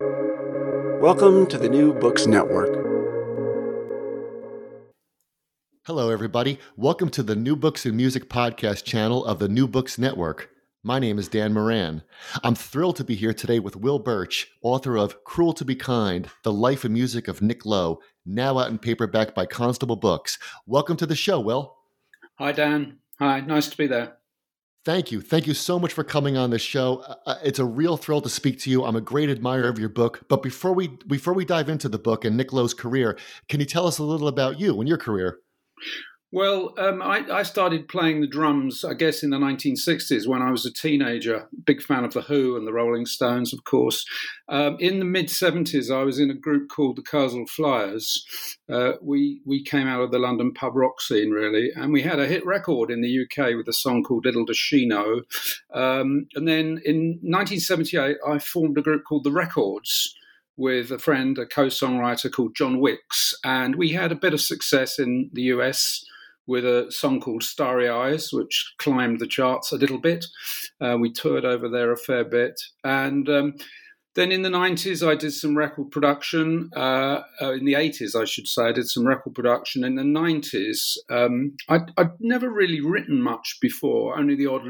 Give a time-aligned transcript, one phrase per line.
[0.00, 2.72] Welcome to the New Books Network.
[5.86, 6.60] Hello, everybody.
[6.76, 10.50] Welcome to the New Books and Music podcast channel of the New Books Network.
[10.84, 12.04] My name is Dan Moran.
[12.44, 16.28] I'm thrilled to be here today with Will Birch, author of Cruel to Be Kind
[16.44, 20.38] The Life and Music of Nick Lowe, now out in paperback by Constable Books.
[20.64, 21.74] Welcome to the show, Will.
[22.36, 22.98] Hi, Dan.
[23.18, 24.17] Hi, nice to be there.
[24.84, 25.20] Thank you.
[25.20, 26.98] Thank you so much for coming on the show.
[27.06, 28.84] Uh, uh, it's a real thrill to speak to you.
[28.84, 30.24] I'm a great admirer of your book.
[30.28, 33.18] But before we before we dive into the book and Nick Lowe's career,
[33.48, 35.40] can you tell us a little about you and your career?
[36.30, 40.50] Well, um, I, I, started playing the drums, I guess, in the 1960s when I
[40.50, 41.48] was a teenager.
[41.64, 44.04] Big fan of The Who and the Rolling Stones, of course.
[44.46, 48.26] Um, in the mid 70s, I was in a group called the Kursaal Flyers.
[48.70, 52.20] Uh, we, we came out of the London pub rock scene, really, and we had
[52.20, 54.58] a hit record in the UK with a song called Little Does.
[55.72, 60.14] Um, and then in 1978, I formed a group called The Records
[60.58, 64.42] with a friend, a co songwriter called John Wicks, and we had a bit of
[64.42, 66.04] success in the US
[66.48, 70.24] with a song called Starry Eyes, which climbed the charts a little bit.
[70.80, 72.60] Uh, we toured over there a fair bit.
[72.82, 73.54] And um,
[74.14, 76.70] then in the 90s, I did some record production.
[76.74, 79.84] Uh, uh, in the 80s, I should say, I did some record production.
[79.84, 84.62] In the 90s, um, I'd, I'd, never really written much before, only the odd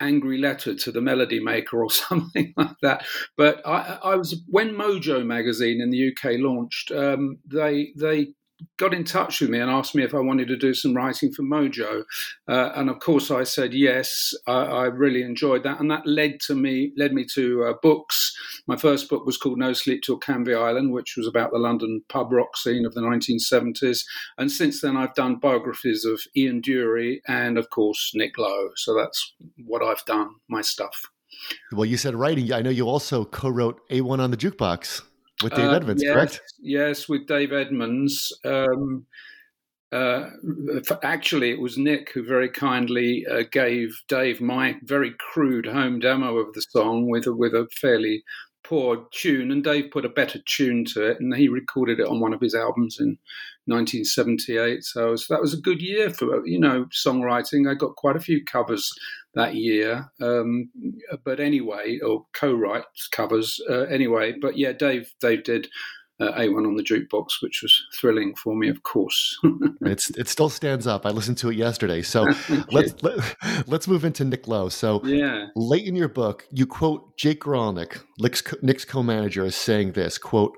[0.00, 3.04] angry letter to the melody maker or something like that.
[3.36, 6.90] But I, I was when Mojo magazine in the UK launched.
[6.90, 8.28] Um, they they
[8.76, 11.32] got in touch with me and asked me if I wanted to do some writing
[11.32, 12.04] for Mojo,
[12.48, 14.34] uh, and of course I said yes.
[14.46, 18.36] I, I, really enjoyed that, and that led to me led me to uh, books.
[18.66, 22.02] My first book was called No Sleep Till Canvey Island, which was about the London
[22.08, 24.04] pub rock scene of the 1970s,
[24.38, 28.70] and since then I've done biographies of Ian Dury and of course Nick Lowe.
[28.76, 29.34] So that's
[29.64, 31.08] what I've done, my stuff.
[31.72, 32.52] Well, you said writing.
[32.52, 35.02] I know you also co-wrote A1 on the Jukebox
[35.42, 36.40] with Dave uh, Edmunds, yes, correct?
[36.60, 38.36] Yes, with Dave Edmunds.
[38.44, 39.06] Um,
[39.92, 40.30] uh,
[41.02, 46.36] actually, it was Nick who very kindly uh, gave Dave my very crude home demo
[46.36, 48.22] of the song with a, with a fairly
[48.70, 52.20] poor tune, and Dave put a better tune to it, and he recorded it on
[52.20, 53.18] one of his albums in
[53.66, 54.84] 1978.
[54.84, 57.68] So, that was a good year for you know songwriting.
[57.68, 58.92] I got quite a few covers
[59.34, 60.08] that year.
[60.22, 60.70] Um,
[61.24, 64.34] but anyway, or co-writes covers uh, anyway.
[64.40, 65.68] But yeah, Dave Dave did.
[66.20, 69.38] Uh, A1 on the jukebox, which was thrilling for me, of course.
[69.80, 71.06] it's it still stands up.
[71.06, 72.02] I listened to it yesterday.
[72.02, 72.26] So
[72.70, 73.34] let's let, us
[73.66, 74.68] let us move into Nick Lowe.
[74.68, 75.46] So yeah.
[75.56, 80.56] late in your book, you quote Jake Guralnick, Nick's, Nick's co-manager, as saying this quote: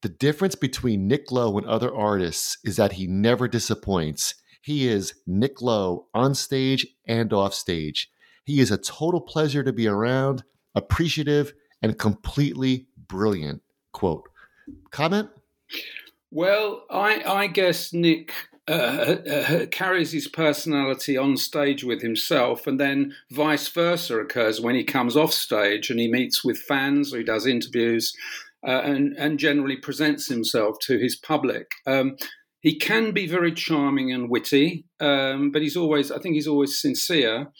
[0.00, 4.36] "The difference between Nick Lowe and other artists is that he never disappoints.
[4.62, 8.10] He is Nick Lowe on stage and off stage.
[8.44, 10.44] He is a total pleasure to be around,
[10.74, 13.60] appreciative, and completely brilliant.
[13.92, 14.28] Quote.
[14.90, 15.28] Comment?
[16.30, 18.32] Well, I, I guess Nick
[18.66, 24.74] uh, uh, carries his personality on stage with himself, and then vice versa occurs when
[24.74, 28.12] he comes off stage and he meets with fans or he does interviews
[28.66, 31.70] uh, and, and generally presents himself to his public.
[31.86, 32.16] Um,
[32.60, 36.80] he can be very charming and witty, um, but he's always, I think he's always
[36.80, 37.52] sincere.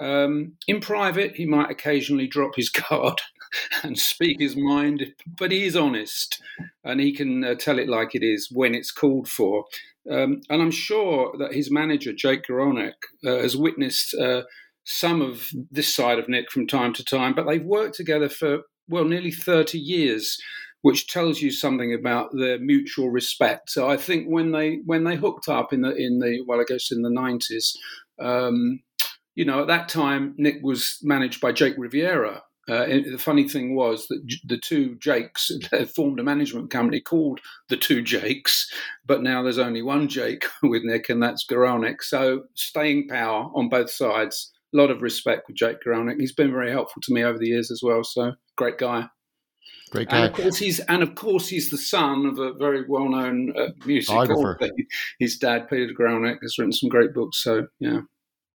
[0.00, 3.20] Um, in private, he might occasionally drop his guard
[3.82, 6.40] and speak his mind, but he is honest
[6.84, 9.64] and he can uh, tell it like it is when it's called for.
[10.10, 14.42] Um, and I'm sure that his manager, Jake Guralnick, uh, has witnessed uh,
[14.84, 18.60] some of this side of Nick from time to time, but they've worked together for,
[18.88, 20.38] well, nearly 30 years
[20.86, 23.70] which tells you something about their mutual respect.
[23.70, 26.64] So I think when they when they hooked up in the in the well, I
[26.64, 27.76] guess in the nineties,
[28.20, 28.78] um,
[29.34, 32.44] you know, at that time Nick was managed by Jake Riviera.
[32.68, 35.50] Uh, the funny thing was that the two Jakes
[35.94, 38.70] formed a management company called the Two Jakes,
[39.06, 42.02] but now there's only one Jake with Nick, and that's Guralnick.
[42.02, 44.52] So staying power on both sides.
[44.74, 46.20] A lot of respect with Jake Guralnick.
[46.20, 48.02] He's been very helpful to me over the years as well.
[48.02, 49.08] So great guy.
[49.90, 50.18] Great guy.
[50.18, 53.68] And of course, he's and of course he's the son of a very well-known uh,
[53.86, 54.14] music.
[55.20, 57.42] His dad, Peter Guralnick, has written some great books.
[57.42, 58.00] So yeah.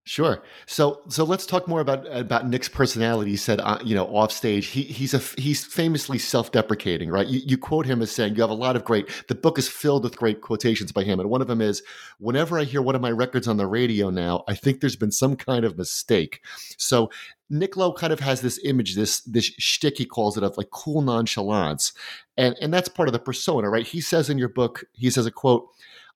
[0.03, 0.41] Sure.
[0.65, 3.31] So so let's talk more about about Nick's personality.
[3.31, 7.27] He said, uh, you know, off stage, he he's a he's famously self deprecating, right?
[7.27, 9.69] You, you quote him as saying, "You have a lot of great." The book is
[9.69, 11.83] filled with great quotations by him, and one of them is,
[12.17, 15.11] "Whenever I hear one of my records on the radio now, I think there's been
[15.11, 16.41] some kind of mistake."
[16.79, 17.11] So
[17.51, 20.71] Nick Lowe kind of has this image, this this shtick he calls it of like
[20.71, 21.93] cool nonchalance,
[22.37, 23.85] and and that's part of the persona, right?
[23.85, 25.67] He says in your book, he says a quote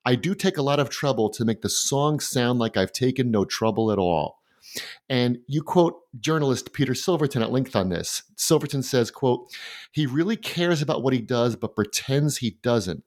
[0.06, 3.32] I do take a lot of trouble to make the song sound like I've taken
[3.32, 4.40] no trouble at all.
[5.10, 8.24] And you quote journalist Peter Silverton at length on this.
[8.36, 9.48] Silverton says, quote,
[9.92, 13.04] he really cares about what he does, but pretends he doesn't.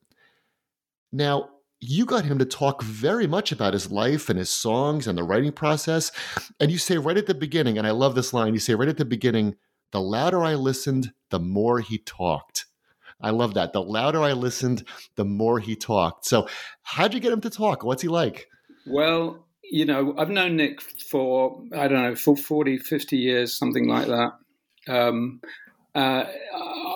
[1.12, 1.50] Now,
[1.80, 5.22] you got him to talk very much about his life and his songs and the
[5.22, 6.10] writing process.
[6.58, 8.88] And you say right at the beginning, and I love this line, you say right
[8.88, 9.54] at the beginning,
[9.92, 12.66] the louder I listened, the more he talked.
[13.20, 13.72] I love that.
[13.72, 14.84] The louder I listened,
[15.16, 16.26] the more he talked.
[16.26, 16.48] So,
[16.82, 17.84] how'd you get him to talk?
[17.84, 18.46] What's he like?
[18.86, 23.88] Well, you know, I've known Nick for, I don't know, for 40, 50 years, something
[23.88, 24.32] like that.
[24.88, 25.40] Um,
[25.94, 26.24] uh,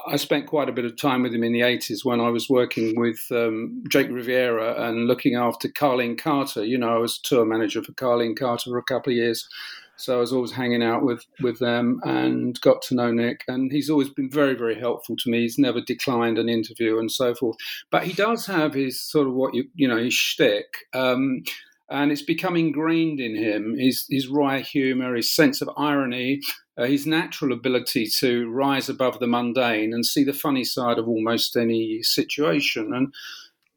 [0.06, 2.48] I spent quite a bit of time with him in the 80s when I was
[2.48, 6.64] working with um, Jake Riviera and looking after Carlene Carter.
[6.64, 9.48] You know, I was tour manager for Carlene Carter for a couple of years.
[9.96, 13.44] So I was always hanging out with with them and got to know Nick.
[13.48, 15.42] And he's always been very, very helpful to me.
[15.42, 17.56] He's never declined an interview and so forth.
[17.90, 20.86] But he does have his sort of what you you know his shtick.
[20.94, 21.42] Um,
[21.90, 26.40] and it's become ingrained in him his, his wry humor, his sense of irony,
[26.78, 31.06] uh, his natural ability to rise above the mundane and see the funny side of
[31.06, 32.94] almost any situation.
[32.94, 33.12] And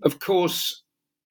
[0.03, 0.83] of course,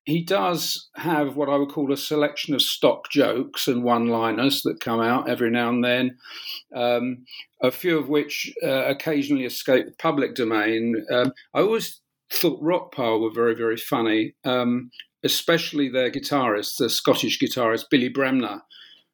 [0.05, 4.63] he does have what I would call a selection of stock jokes and one liners
[4.63, 6.19] that come out every now and then,
[6.75, 7.25] um,
[7.63, 11.07] a few of which uh, occasionally escape the public domain.
[11.11, 14.91] Um, I always thought Rockpile were very, very funny, um,
[15.23, 18.63] especially their guitarist, the Scottish guitarist Billy Bremner.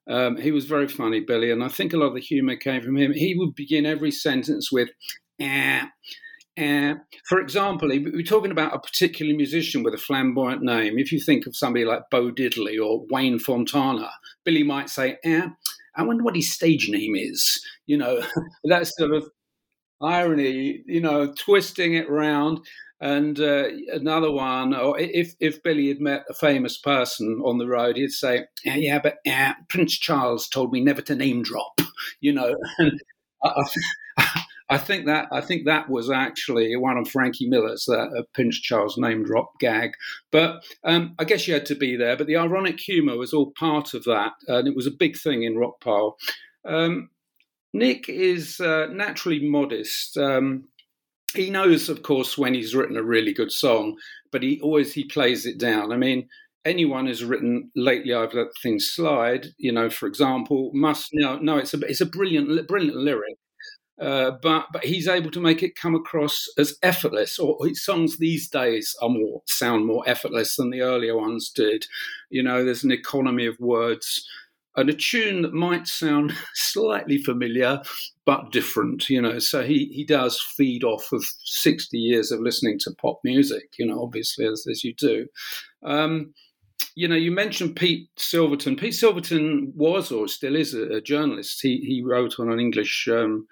[0.08, 2.82] Um, he was very funny, Billy, and I think a lot of the humour came
[2.82, 3.12] from him.
[3.12, 4.88] He would begin every sentence with,
[5.38, 5.84] eh,
[7.24, 10.98] for example, we're talking about a particular musician with a flamboyant name.
[10.98, 14.10] If you think of somebody like Bo Diddley or Wayne Fontana,
[14.44, 15.48] Billy might say, eh,
[15.96, 17.64] I wonder what his stage name is.
[17.86, 18.22] You know,
[18.64, 19.30] that sort of
[20.00, 22.60] irony, you know, twisting it round.
[23.02, 23.64] And uh,
[23.94, 28.10] another one, or if, if Billy had met a famous person on the road, he'd
[28.10, 31.80] say, Yeah, but uh, Prince Charles told me never to name drop,
[32.20, 32.54] you know.
[33.42, 33.64] I,
[34.18, 34.29] I
[34.78, 38.96] think that I think that was actually one of Frankie Miller's that uh, Prince Charles
[38.96, 39.92] name drop gag.
[40.30, 42.16] But um, I guess you had to be there.
[42.16, 45.42] But the ironic humour was all part of that, and it was a big thing
[45.42, 46.14] in Rockpile.
[46.64, 47.10] Um,
[47.72, 50.16] Nick is uh, naturally modest.
[50.16, 50.68] Um,
[51.34, 53.96] he knows, of course, when he's written a really good song,
[54.32, 55.92] but he always he plays it down.
[55.92, 56.28] I mean,
[56.64, 61.58] anyone who's written lately I've let things slide, you know, for example, must know no,
[61.58, 63.36] it's a it's a brilliant brilliant lyric.
[64.00, 67.38] Uh, but but he's able to make it come across as effortless.
[67.38, 71.86] Or his songs these days are more sound more effortless than the earlier ones did.
[72.30, 74.26] You know, there's an economy of words
[74.76, 77.82] and a tune that might sound slightly familiar
[78.24, 79.10] but different.
[79.10, 83.20] You know, so he he does feed off of sixty years of listening to pop
[83.22, 83.74] music.
[83.78, 85.26] You know, obviously as as you do.
[85.84, 86.32] Um,
[86.94, 88.76] you know, you mentioned Pete Silverton.
[88.76, 91.60] Pete Silverton was or still is a, a journalist.
[91.60, 93.46] He he wrote on an English um,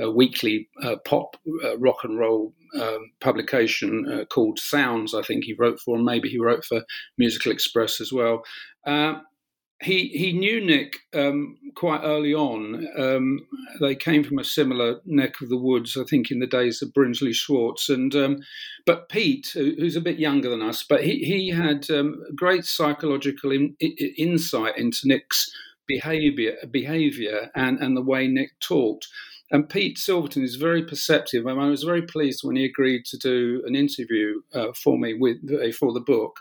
[0.00, 5.14] a weekly uh, pop uh, rock and roll um, publication uh, called Sounds.
[5.14, 6.82] I think he wrote for, and maybe he wrote for
[7.18, 8.42] Musical Express as well.
[8.86, 9.20] Uh,
[9.82, 12.86] he he knew Nick um, quite early on.
[12.98, 13.40] Um,
[13.80, 16.94] they came from a similar neck of the woods, I think, in the days of
[16.94, 17.90] Brinsley Schwarz.
[17.90, 18.38] And um,
[18.86, 23.52] but Pete, who's a bit younger than us, but he he had um, great psychological
[23.52, 25.50] in, in, insight into Nick's
[25.86, 29.08] behavior behavior and and the way Nick talked.
[29.50, 31.46] And Pete Silverton is very perceptive.
[31.46, 34.98] I, mean, I was very pleased when he agreed to do an interview uh, for
[34.98, 36.40] me with uh, for the book,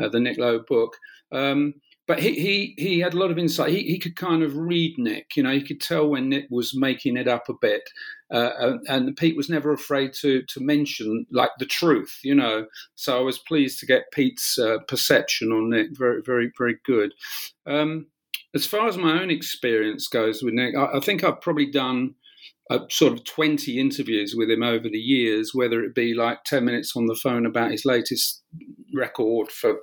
[0.00, 0.96] uh, the Nick Lowe book.
[1.32, 1.74] Um,
[2.06, 3.72] but he, he he had a lot of insight.
[3.72, 5.36] He, he could kind of read Nick.
[5.36, 7.90] You know, he could tell when Nick was making it up a bit.
[8.30, 12.20] Uh, and, and, Pete was never afraid to to mention like the truth.
[12.22, 15.96] You know, so I was pleased to get Pete's uh, perception on Nick.
[15.96, 17.12] Very very very good.
[17.66, 18.06] Um,
[18.54, 22.14] as far as my own experience goes with Nick, I, I think I've probably done
[22.70, 26.64] uh, sort of 20 interviews with him over the years, whether it be like 10
[26.64, 28.42] minutes on the phone about his latest
[28.94, 29.80] record for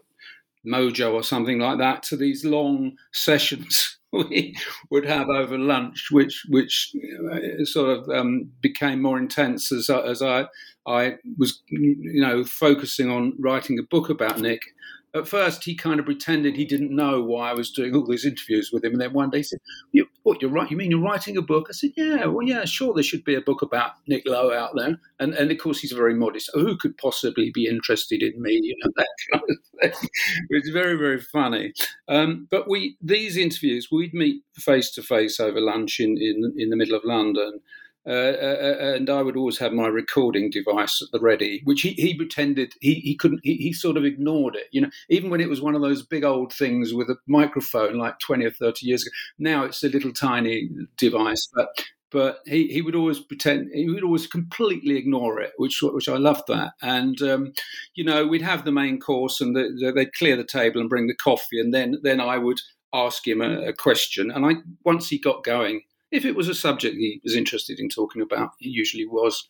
[0.65, 4.55] Mojo or something like that, to these long sessions we
[4.91, 6.95] would have over lunch, which which
[7.31, 10.45] uh, sort of um, became more intense as as I
[10.85, 14.61] I was you know focusing on writing a book about Nick.
[15.15, 18.25] At first he kind of pretended he didn't know why I was doing all these
[18.25, 18.93] interviews with him.
[18.93, 19.59] And then one day he said,
[19.91, 20.69] you, "What you're right?
[20.69, 22.93] You mean you're writing a book?" I said, "Yeah, well, yeah, sure.
[22.93, 25.91] There should be a book about Nick Lowe out there." And and of course he's
[25.91, 26.49] very modest.
[26.53, 28.59] Who could possibly be interested in me?
[28.61, 30.09] You know that kind of thing.
[30.49, 31.73] It's very very funny.
[32.07, 36.69] Um, but we these interviews we'd meet face to face over lunch in, in in
[36.69, 37.59] the middle of London.
[38.05, 41.81] Uh, uh, uh, and I would always have my recording device at the ready, which
[41.81, 44.67] he, he pretended he, he couldn't, he, he sort of ignored it.
[44.71, 47.97] You know, even when it was one of those big old things with a microphone
[47.97, 51.69] like 20 or 30 years ago, now it's a little tiny device, but
[52.11, 56.17] but he, he would always pretend he would always completely ignore it, which which I
[56.17, 56.73] loved that.
[56.81, 57.53] And um,
[57.95, 60.89] you know, we'd have the main course, and the, the, they'd clear the table and
[60.89, 62.59] bring the coffee, and then then I would
[62.93, 64.29] ask him a, a question.
[64.29, 64.53] And I
[64.85, 65.81] once he got going,
[66.13, 69.49] if it was a subject he was interested in talking about, he usually was.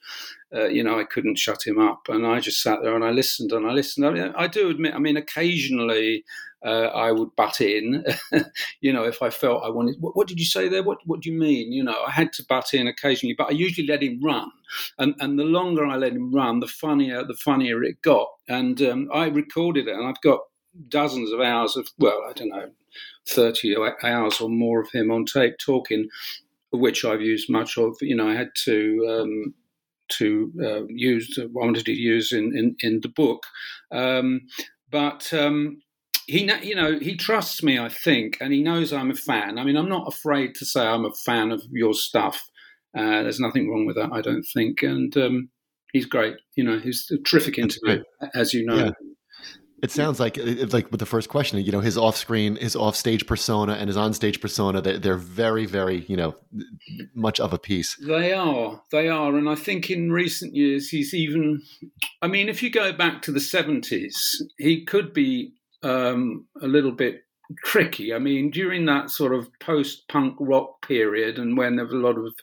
[0.55, 3.09] Uh, you know, I couldn't shut him up, and I just sat there and I
[3.09, 4.05] listened and I listened.
[4.05, 6.23] I, mean, I do admit, I mean, occasionally
[6.63, 8.05] uh, I would butt in.
[8.81, 10.83] you know, if I felt I wanted, what, what, did you say there?
[10.83, 11.73] What What do you mean?
[11.73, 14.49] You know, I had to butt in occasionally, but I usually let him run,
[14.97, 18.29] and and the longer I let him run, the funnier the funnier it got.
[18.47, 20.39] And um, I recorded it, and I've got
[20.87, 22.71] dozens of hours of well, I don't know.
[23.27, 26.09] 30 hours or more of him on tape talking
[26.73, 27.95] which I've used much of.
[28.01, 29.53] You know, I had to um,
[30.09, 33.43] to uh, use wanted to use in in, in the book,
[33.91, 34.41] um,
[34.89, 35.33] but.
[35.33, 35.81] Um,
[36.25, 39.59] he, you know, he trusts me, I think, and he knows I'm a fan.
[39.59, 42.49] I mean, I'm not afraid to say I'm a fan of your stuff.
[42.97, 44.83] Uh, there's nothing wrong with that, I don't think.
[44.83, 45.49] And um,
[45.91, 46.35] he's great.
[46.55, 48.03] You know, he's a terrific interview,
[48.33, 48.77] as you know.
[48.77, 48.91] Yeah.
[49.83, 50.37] It sounds like
[50.71, 54.39] like with the first question, you know, his off-screen, his off-stage persona and his on-stage
[54.39, 56.35] persona, they're, they're very, very, you know,
[57.13, 57.97] much of a piece.
[57.97, 61.61] They are, they are, and I think in recent years he's even.
[62.21, 65.51] I mean, if you go back to the seventies, he could be
[65.83, 67.23] um, a little bit
[67.65, 68.13] tricky.
[68.13, 72.17] I mean, during that sort of post-punk rock period, and when there was a lot
[72.17, 72.33] of,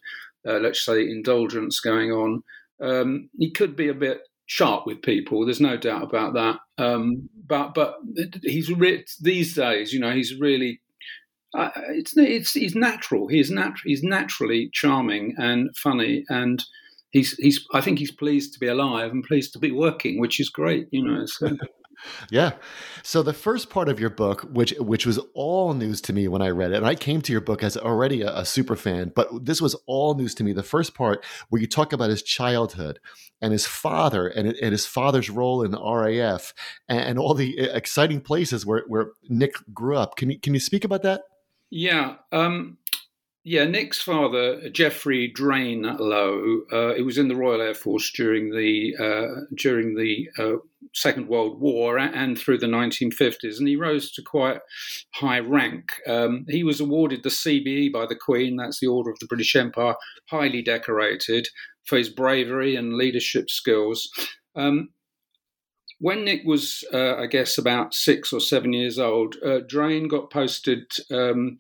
[0.47, 2.43] uh, let's say, indulgence going on,
[2.83, 5.47] um, he could be a bit sharp with people.
[5.47, 6.57] There's no doubt about that.
[6.81, 7.97] Um, but but
[8.43, 10.81] he's re- these days, you know, he's really
[11.55, 13.29] uh, it's it's he's natural.
[13.29, 16.65] He's nat- he's naturally charming and funny, and
[17.11, 20.41] he's he's I think he's pleased to be alive and pleased to be working, which
[20.41, 20.89] is great.
[20.91, 21.27] You know.
[21.27, 21.57] So.
[22.31, 22.53] Yeah.
[23.03, 26.43] So the first part of your book, which which was all news to me when
[26.43, 29.13] I read it, and I came to your book as already a, a, super fan,
[29.15, 30.53] but this was all news to me.
[30.53, 33.01] The first part where you talk about his childhood
[33.41, 36.53] and his father and, and his father's role in the RAF
[36.89, 40.17] and, and all the uh, exciting places where, where Nick grew up.
[40.17, 41.23] Can you can you speak about that?
[41.71, 42.17] Yeah.
[42.33, 42.79] Um,
[43.43, 48.51] yeah, Nick's father, Geoffrey Drain Lowe, uh, he was in the Royal Air Force during
[48.51, 50.59] the uh, during the uh,
[50.93, 54.61] Second World War and through the 1950s, and he rose to quite
[55.15, 55.93] high rank.
[56.07, 59.57] Um, he was awarded the CBE by the Queen, that's the Order of the British
[59.57, 59.95] Empire,
[60.29, 61.49] highly decorated
[61.85, 64.11] for his bravery and leadership skills.
[64.55, 64.91] Um,
[65.99, 70.31] when Nick was, uh, I guess, about six or seven years old, uh, Drain got
[70.31, 70.91] posted.
[71.11, 71.59] Um,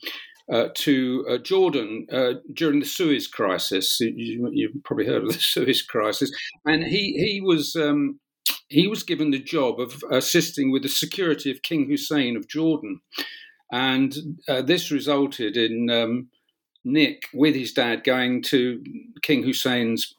[0.50, 3.99] uh, to uh, Jordan uh, during the Suez Crisis.
[4.00, 6.30] You, have probably heard of the Suez Crisis,
[6.64, 8.19] and he he was um,
[8.69, 13.00] he was given the job of assisting with the security of King Hussein of Jordan,
[13.71, 14.14] and
[14.49, 16.28] uh, this resulted in um,
[16.85, 18.83] Nick with his dad going to
[19.23, 20.14] King Hussein's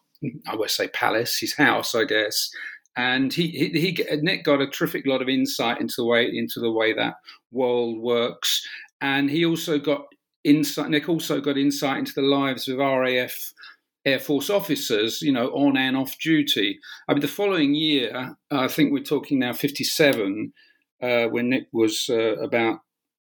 [0.48, 2.50] I would say palace, his house, I guess.
[2.96, 6.60] And he, he, he Nick got a terrific lot of insight into the way into
[6.60, 7.16] the way that
[7.52, 8.66] world works,
[9.00, 10.06] and he also got
[10.44, 10.90] insight.
[10.90, 13.54] Nick also got insight into the lives of RAF
[14.06, 16.80] Air Force officers, you know, on and off duty.
[17.08, 20.54] I mean, the following year, I think we're talking now 57,
[21.02, 22.80] uh, when Nick was uh, about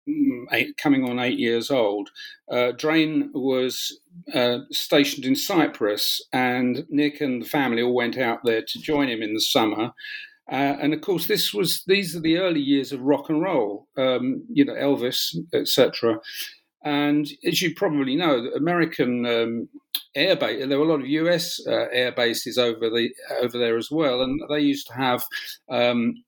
[0.07, 2.09] mm, eight, coming on eight years old.
[2.51, 3.99] Uh, Drain was
[4.33, 9.09] uh, stationed in Cyprus, and Nick and the family all went out there to join
[9.09, 9.91] him in the summer.
[10.51, 13.87] Uh, and of course, this was these are the early years of rock and roll,
[13.97, 16.19] um, you know, Elvis, etc.
[16.83, 19.69] And as you probably know, American um,
[20.15, 23.09] air base, there were a lot of US uh, air bases over the
[23.41, 25.23] over there as well, and they used to have
[25.69, 26.23] um,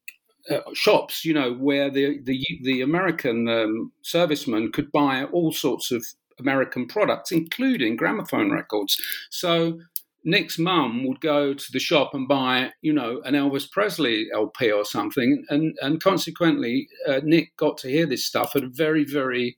[0.50, 5.92] uh, shops, you know, where the the, the American um, servicemen could buy all sorts
[5.92, 6.06] of
[6.40, 9.00] American products, including gramophone records.
[9.30, 9.80] So
[10.24, 14.72] Nick's mum would go to the shop and buy, you know, an Elvis Presley LP
[14.72, 19.04] or something, and and consequently, uh, Nick got to hear this stuff at a very
[19.06, 19.58] very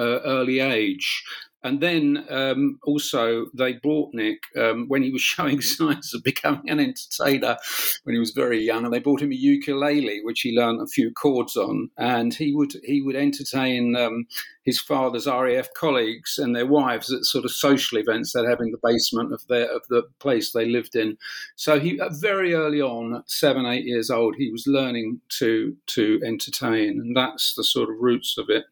[0.00, 1.22] uh, early age.
[1.62, 6.68] And then um, also they brought Nick um, when he was showing signs of becoming
[6.70, 7.56] an entertainer
[8.04, 10.86] when he was very young, and they brought him a ukulele, which he learned a
[10.86, 14.26] few chords on, and he would he would entertain um,
[14.64, 18.70] his father's RAF colleagues and their wives at sort of social events they'd have in
[18.70, 21.18] the basement of their of the place they lived in.
[21.56, 26.20] So he very early on, at seven eight years old, he was learning to to
[26.24, 28.64] entertain, and that's the sort of roots of it.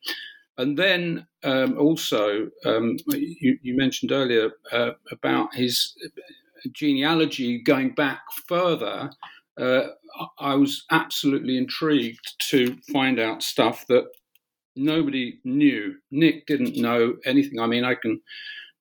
[0.59, 5.95] And then um, also, um, you, you, mentioned earlier uh, about his
[6.73, 9.11] genealogy going back further.
[9.59, 9.88] Uh,
[10.38, 14.07] I was absolutely intrigued to find out stuff that
[14.75, 15.95] nobody knew.
[16.11, 17.61] Nick didn't know anything.
[17.61, 18.21] I mean, I can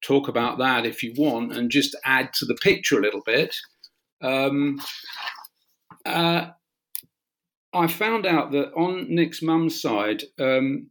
[0.03, 3.55] talk about that if you want and just add to the picture a little bit.
[4.21, 4.79] Um,
[6.05, 6.47] uh,
[7.73, 10.89] I found out that on Nick's mum's side, um,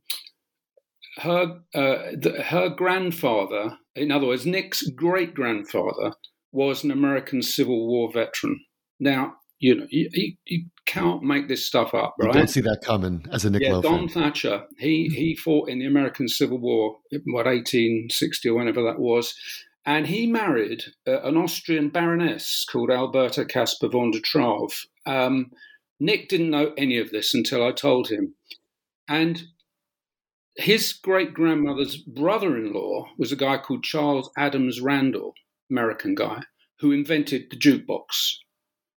[1.18, 6.12] her uh, the, her grandfather, in other words, Nick's great grandfather,
[6.52, 8.60] was an American Civil War veteran.
[9.00, 12.28] Now, you know, you, you, can't make this stuff up, right?
[12.28, 15.68] You don't see that coming as a Nick yeah, Lowe Don Thatcher, he he fought
[15.68, 16.96] in the American Civil War,
[17.26, 19.34] what 1860 or whenever that was,
[19.84, 24.86] and he married uh, an Austrian baroness called Alberta Caspar von der Traave.
[25.06, 25.50] Um,
[25.98, 28.34] Nick didn't know any of this until I told him,
[29.08, 29.42] and
[30.56, 35.34] his great grandmother's brother in law was a guy called Charles Adams Randall,
[35.70, 36.42] American guy,
[36.80, 38.36] who invented the jukebox.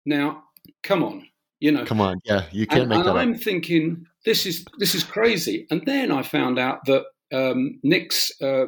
[0.05, 0.45] Now,
[0.83, 1.27] come on,
[1.61, 1.85] you know.
[1.85, 3.41] Come on, yeah, you can't and, make and that I'm up.
[3.41, 5.67] thinking this is this is crazy.
[5.71, 8.67] And then I found out that um, Nick's uh,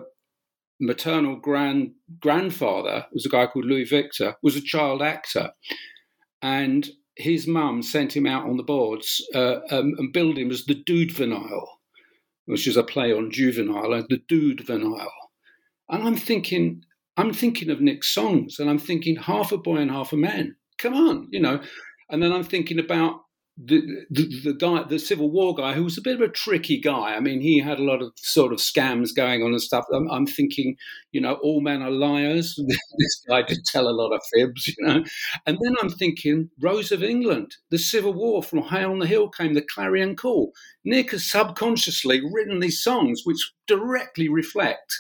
[0.81, 5.51] maternal grand grandfather was a guy called Louis Victor, was a child actor,
[6.41, 10.65] and his mum sent him out on the boards uh, um, and billed him as
[10.65, 11.67] the Dude Venile
[12.49, 15.13] which is a play on juvenile, and the dude venile.
[15.91, 16.83] And I'm thinking,
[17.19, 20.57] I'm thinking of Nick's songs, and I'm thinking half a boy and half a man.
[20.79, 21.61] Come on, you know.
[22.09, 23.21] And then I'm thinking about
[23.61, 27.17] the, the, guy, the Civil War guy, who was a bit of a tricky guy.
[27.17, 29.85] I mean, he had a lot of sort of scams going on and stuff.
[29.93, 30.77] I'm, I'm thinking,
[31.11, 32.55] you know, all men are liars.
[32.67, 35.03] this guy did tell a lot of fibs, you know.
[35.47, 39.29] And then I'm thinking, Rose of England, the Civil War, from High on the Hill
[39.29, 40.53] came the clarion call.
[40.85, 44.95] Nick has subconsciously written these songs which directly reflect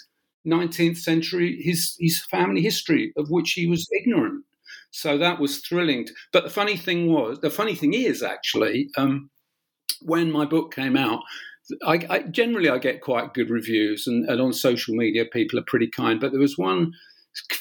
[0.46, 4.44] 19th century his his family history of which he was ignorant.
[4.90, 6.06] So that was thrilling.
[6.32, 9.30] But the funny thing was, the funny thing is actually, um,
[10.00, 11.20] when my book came out,
[11.84, 15.64] I, I, generally I get quite good reviews, and, and on social media people are
[15.66, 16.20] pretty kind.
[16.20, 16.92] But there was one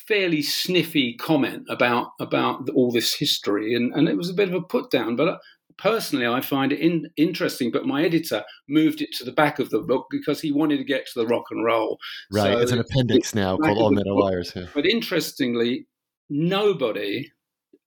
[0.07, 4.55] fairly sniffy comment about about all this history, and, and it was a bit of
[4.55, 5.15] a put down.
[5.15, 5.37] But uh,
[5.77, 7.69] personally, I find it in, interesting.
[7.71, 10.85] But my editor moved it to the back of the book because he wanted to
[10.85, 11.97] get to the rock and roll.
[12.31, 14.53] Right, so it's an appendix now called All Men Are Liars.
[14.55, 14.67] Yeah.
[14.73, 15.85] But interestingly,
[16.29, 17.31] nobody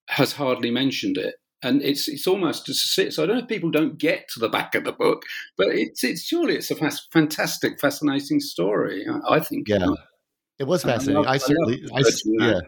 [0.09, 1.37] has hardly mentioned it.
[1.62, 3.12] And it's it's almost a sit.
[3.12, 5.24] So I don't know if people don't get to the back of the book,
[5.59, 9.05] but it's it's surely it's a fantastic, fascinating story.
[9.07, 9.68] I, I think.
[9.68, 9.87] Yeah,
[10.59, 11.26] it was fascinating.
[11.26, 12.61] I, love, I certainly, I, yeah.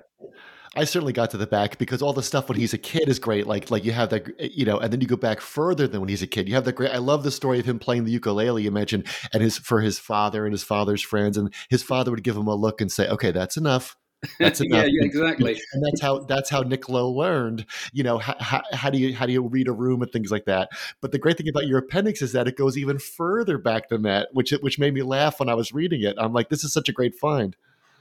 [0.75, 3.19] I certainly got to the back because all the stuff when he's a kid is
[3.19, 3.47] great.
[3.47, 6.09] Like like you have that you know, and then you go back further than when
[6.09, 6.49] he's a kid.
[6.49, 6.91] You have the great.
[6.91, 8.63] I love the story of him playing the ukulele.
[8.63, 12.23] You mentioned and his for his father and his father's friends, and his father would
[12.23, 13.97] give him a look and say, "Okay, that's enough."
[14.39, 15.61] That's yeah, yeah, exactly.
[15.73, 17.67] And that's how that's how Nick Lowe learned.
[17.93, 20.45] You know, how, how, do you how do you read a room and things like
[20.47, 20.71] that.
[21.01, 24.03] But the great thing about your appendix is that it goes even further back than
[24.03, 26.17] that, which which made me laugh when I was reading it.
[26.19, 27.57] I'm like, this is such a great find.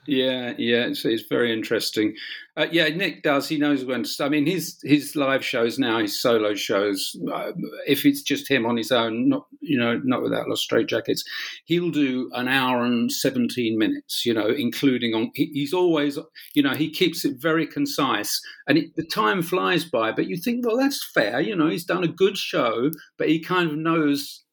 [0.07, 2.15] Yeah, yeah, it's, it's very interesting.
[2.57, 3.47] Uh, yeah, Nick does.
[3.47, 4.23] He knows when to.
[4.23, 7.15] I mean, his his live shows now, his solo shows.
[7.31, 7.51] Uh,
[7.85, 11.21] if it's just him on his own, not you know, not without Los Straitjackets,
[11.65, 14.25] he'll do an hour and seventeen minutes.
[14.25, 15.31] You know, including on.
[15.35, 16.17] He, he's always,
[16.55, 20.11] you know, he keeps it very concise, and it, the time flies by.
[20.11, 21.41] But you think, well, that's fair.
[21.41, 24.43] You know, he's done a good show, but he kind of knows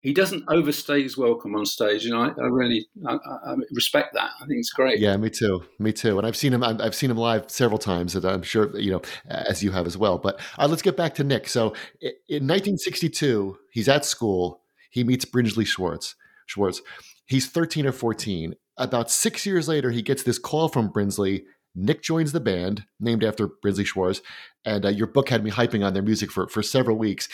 [0.00, 4.30] he doesn't overstay his welcome on stage, and I, I really I, I respect that.
[4.40, 5.00] I think it's great.
[5.00, 6.18] Yeah, me too, me too.
[6.18, 6.62] And I've seen him.
[6.62, 9.96] I've seen him live several times, and I'm sure you know as you have as
[9.96, 10.18] well.
[10.18, 11.48] But uh, let's get back to Nick.
[11.48, 14.62] So in 1962, he's at school.
[14.90, 16.14] He meets Brinsley Schwarz.
[16.46, 16.82] Schwarz.
[17.26, 18.54] He's 13 or 14.
[18.78, 21.44] About six years later, he gets this call from Brinsley
[21.76, 24.22] Nick joins the band, named after Brinsley Schwarz,
[24.64, 27.28] and uh, your book had me hyping on their music for, for several weeks.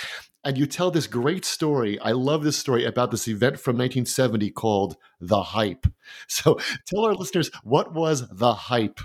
[0.44, 1.98] And you tell this great story.
[2.00, 5.86] I love this story about this event from 1970 called The Hype.
[6.26, 9.00] So tell our listeners, what was The Hype?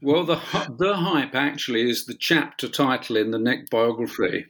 [0.00, 0.40] Well, the,
[0.76, 4.46] the Hype actually is the chapter title in the Nick biography.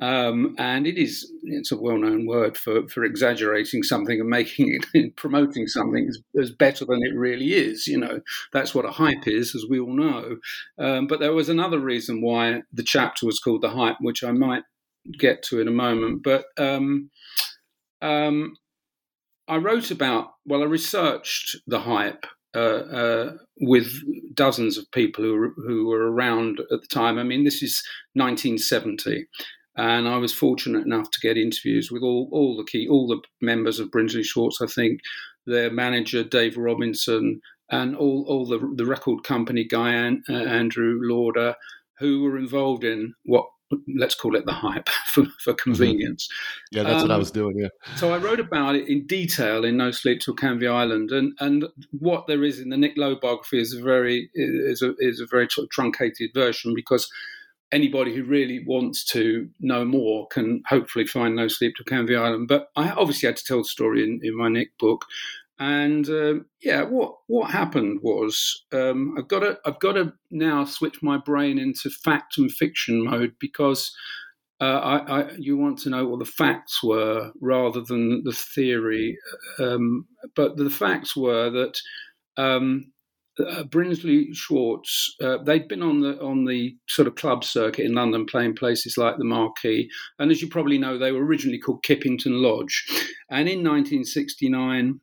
[0.00, 5.14] Um, and it is it's a well-known word for, for exaggerating something and making it
[5.16, 8.20] promoting something as, as, better than it really is you know.
[8.52, 10.38] That's what a hype is as we all know.
[10.78, 14.32] Um, but there was another reason why the chapter was called the hype which i
[14.32, 14.62] might
[15.18, 16.22] get to in a moment.
[16.22, 17.10] But um,
[18.00, 18.56] um
[19.48, 23.92] i wrote about well i researched the hype uh, uh, with
[24.34, 27.18] dozens of people who who were around at the time.
[27.18, 27.82] I mean, this is
[28.14, 29.26] 1970,
[29.80, 33.20] and I was fortunate enough to get interviews with all, all the key, all the
[33.40, 34.58] members of Brinsley Schwarz.
[34.60, 35.00] I think,
[35.46, 37.40] their manager, Dave Robinson,
[37.70, 39.96] and all, all the, the record company guy,
[40.28, 41.54] uh, Andrew Lauder,
[41.98, 43.46] who were involved in what
[43.96, 45.62] let's call it the hype for, for mm-hmm.
[45.62, 46.28] convenience.
[46.28, 46.76] Mm-hmm.
[46.76, 47.56] Yeah, that's um, what I um, was doing.
[47.56, 47.68] Yeah.
[47.96, 51.64] So I wrote about it in detail in No Sleep Till Canvey Island, and and
[51.92, 55.26] what there is in the Nick Lowe biography is a very is a is a
[55.26, 57.10] very truncated version because
[57.72, 62.48] anybody who really wants to know more can hopefully find No Sleep to Canvey Island.
[62.48, 65.04] But I obviously had to tell the story in, in my Nick book.
[65.58, 70.64] And uh, yeah, what what happened was um, I've got to I've got to now
[70.64, 73.94] switch my brain into fact and fiction mode because
[74.60, 79.18] uh, I, I, you want to know what the facts were rather than the theory.
[79.58, 81.78] Um, but the facts were that
[82.36, 82.92] um,
[83.48, 87.94] uh, Brinsley Schwarz, uh, they'd been on the on the sort of club circuit in
[87.94, 91.84] London, playing places like the Marquee, and as you probably know, they were originally called
[91.84, 92.84] Kippington Lodge,
[93.30, 95.00] and in 1969.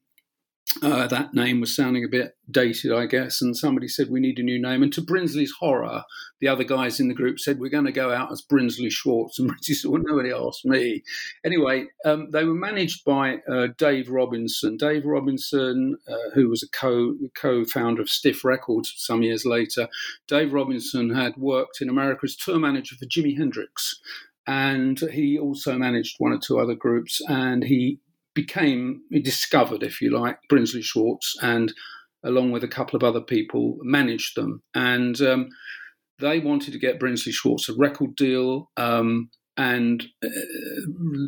[0.84, 4.38] Uh, that name was sounding a bit dated, I guess, and somebody said we need
[4.38, 4.84] a new name.
[4.84, 6.04] And to Brinsley's horror,
[6.40, 9.40] the other guys in the group said we're going to go out as Brinsley Schwarz,
[9.40, 11.04] and Brinsley said, "Well, nobody asked me."
[11.46, 14.78] Anyway, um, they were managed by uh, Dave Robinson.
[14.78, 19.88] Dave Robinson, uh, who was a co co-founder of Stiff Records some years later,
[20.28, 24.00] Dave Robinson had worked in America as tour manager for Jimi Hendrix,
[24.46, 28.00] and he also managed one or two other groups, and he
[28.38, 31.74] became, discovered, if you like, Brinsley Schwarz, and
[32.24, 34.62] along with a couple of other people, managed them.
[34.76, 35.50] And um,
[36.20, 38.70] they wanted to get Brinsley Schwarz a record deal.
[38.78, 40.30] Um, and uh,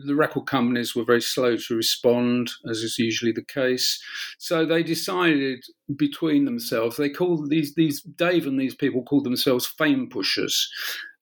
[0.05, 3.99] the record companies were very slow to respond, as is usually the case.
[4.37, 5.63] So they decided
[5.95, 6.95] between themselves.
[6.95, 10.69] They called these these Dave and these people called themselves fame pushers,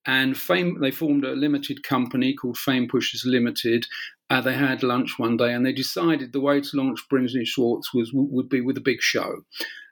[0.07, 0.79] and fame.
[0.81, 3.85] They formed a limited company called Fame Pushers Limited,
[4.29, 7.93] uh, they had lunch one day and they decided the way to launch Brinsley Schwarz
[7.93, 9.43] was would be with a big show.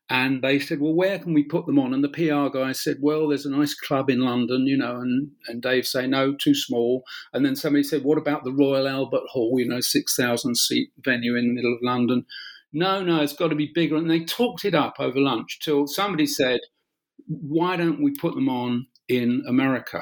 [0.07, 1.91] And they said, well, where can we put them on?
[1.91, 4.97] And the PR guy said, well, there's a nice club in London, you know.
[4.97, 7.03] And, and Dave say, no, too small.
[7.33, 11.35] And then somebody said, what about the Royal Albert Hall, you know, 6,000 seat venue
[11.35, 12.27] in the middle of London?
[12.71, 13.95] No, no, it's got to be bigger.
[13.95, 16.59] And they talked it up over lunch till somebody said,
[17.27, 20.01] why don't we put them on in America,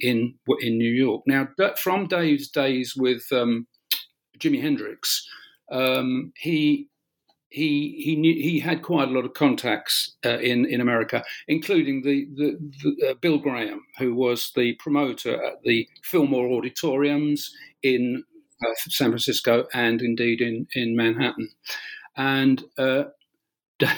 [0.00, 1.22] in in New York?
[1.26, 3.66] Now, from Dave's days with um,
[4.38, 5.26] Jimi Hendrix,
[5.70, 6.88] um, he
[7.54, 12.02] he he knew, he had quite a lot of contacts uh, in in America, including
[12.02, 17.50] the the, the uh, Bill Graham, who was the promoter at the Fillmore Auditoriums
[17.82, 18.24] in
[18.60, 21.48] uh, San Francisco and indeed in in Manhattan,
[22.16, 23.04] and uh,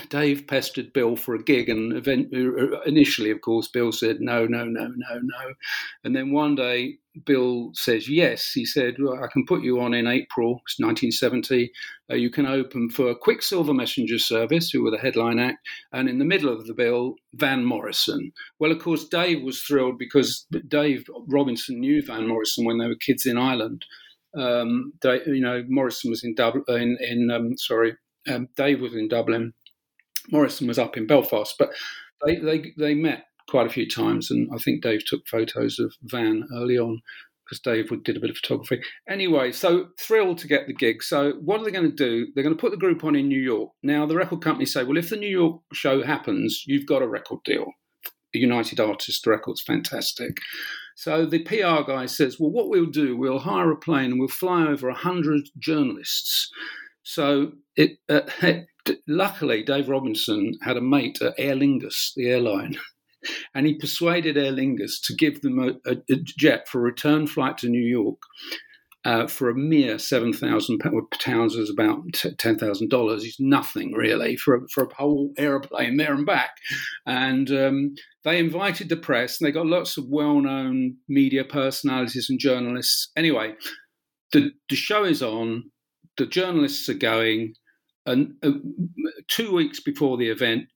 [0.08, 4.46] Dave pestered Bill for a gig, and event, uh, initially, of course, Bill said no,
[4.46, 5.52] no, no, no, no,
[6.04, 8.52] and then one day Bill says yes.
[8.52, 11.70] He said, well, "I can put you on in April, 1970.
[12.10, 15.58] Uh, you can open for Quicksilver Messenger Service, who were the headline act,
[15.92, 19.98] and in the middle of the bill, Van Morrison." Well, of course, Dave was thrilled
[19.98, 23.84] because Dave Robinson knew Van Morrison when they were kids in Ireland.
[24.36, 26.64] Um, you know, Morrison was in Dublin.
[26.68, 27.96] In, in um, sorry,
[28.28, 29.54] um, Dave was in Dublin
[30.30, 31.70] Morrison was up in Belfast, but
[32.24, 35.94] they, they, they met quite a few times, and I think Dave took photos of
[36.02, 37.00] Van early on
[37.44, 38.80] because Dave did a bit of photography.
[39.08, 41.00] Anyway, so thrilled to get the gig.
[41.02, 42.26] So what are they going to do?
[42.34, 43.70] They're going to put the group on in New York.
[43.84, 47.08] Now the record company say, well, if the New York show happens, you've got a
[47.08, 47.66] record deal.
[48.32, 50.38] United Artists Records, fantastic.
[50.94, 54.28] So the PR guy says, well, what we'll do, we'll hire a plane and we'll
[54.28, 56.50] fly over 100 journalists.
[57.02, 58.22] So it, uh,
[59.06, 62.78] luckily, Dave Robinson had a mate at Aer Lingus, the airline,
[63.54, 67.26] and he persuaded Aer Lingus to give them a, a, a jet for a return
[67.26, 68.18] flight to New York
[69.06, 72.02] uh, for a mere seven thousand pounds is about
[72.38, 73.22] ten thousand dollars.
[73.22, 76.56] It's nothing really for a, for a whole aeroplane there and back.
[77.06, 77.94] And um,
[78.24, 83.12] they invited the press, and they got lots of well-known media personalities and journalists.
[83.16, 83.54] Anyway,
[84.32, 85.70] the the show is on.
[86.18, 87.54] The journalists are going
[88.06, 88.52] and uh,
[89.28, 90.68] two weeks before the event,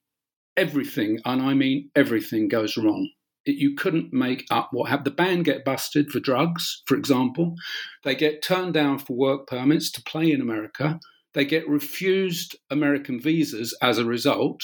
[0.56, 3.08] everything, and I mean everything, goes wrong.
[3.46, 5.06] you couldn't make up what happened.
[5.06, 7.54] The band get busted for drugs, for example.
[8.04, 11.00] They get turned down for work permits to play in America.
[11.32, 14.62] They get refused American visas as a result.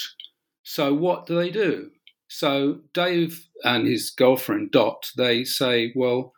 [0.63, 1.91] So what do they do?
[2.27, 6.33] So Dave and his girlfriend Dot, they say, well,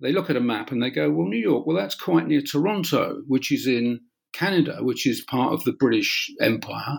[0.00, 2.40] they look at a map and they go, well, New York, well, that's quite near
[2.40, 4.00] Toronto, which is in
[4.32, 6.98] Canada, which is part of the British Empire.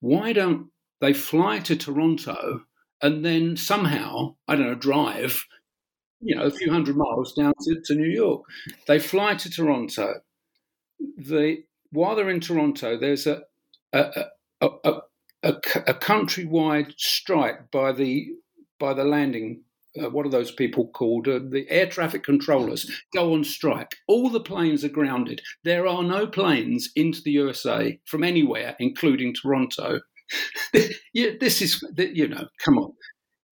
[0.00, 0.68] Why don't
[1.00, 2.64] they fly to Toronto
[3.02, 5.44] and then somehow, I don't know, drive,
[6.20, 8.42] you know, a few hundred miles down to, to New York?
[8.86, 10.20] They fly to Toronto.
[11.18, 13.42] They, while they're in Toronto, there's a,
[13.92, 14.24] a,
[14.60, 14.92] a, a,
[15.42, 18.28] a, a countrywide strike by the
[18.78, 19.62] by the landing
[20.02, 21.28] uh, what are those people called?
[21.28, 23.96] Uh, the air traffic controllers go on strike.
[24.06, 25.40] All the planes are grounded.
[25.64, 30.00] There are no planes into the USA from anywhere, including Toronto.
[31.14, 32.92] yeah, this is, you know, come on.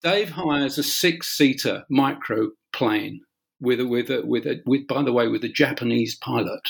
[0.03, 3.21] Dave hires a six-seater micro plane
[3.59, 6.69] with a, with a, with a, with, by the way, with a Japanese pilot,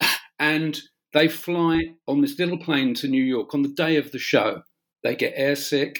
[0.38, 0.80] and
[1.12, 4.62] they fly on this little plane to New York on the day of the show.
[5.04, 5.98] They get airsick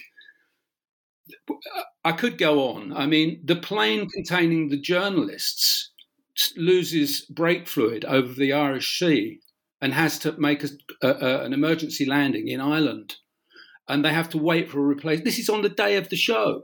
[2.07, 2.97] I could go on.
[2.97, 5.91] I mean, the plane containing the journalists
[6.57, 9.41] loses brake fluid over the Irish Sea
[9.81, 10.69] and has to make a,
[11.03, 13.17] a, an emergency landing in Ireland.
[13.89, 15.25] And they have to wait for a replacement.
[15.25, 16.63] This is on the day of the show.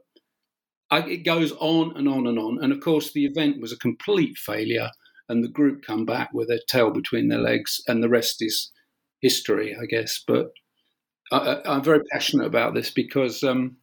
[0.92, 2.62] I, it goes on and on and on.
[2.62, 4.90] And of course, the event was a complete failure,
[5.28, 8.70] and the group come back with their tail between their legs, and the rest is
[9.20, 10.22] history, I guess.
[10.24, 10.52] But
[11.32, 13.78] I, am very passionate about this because um,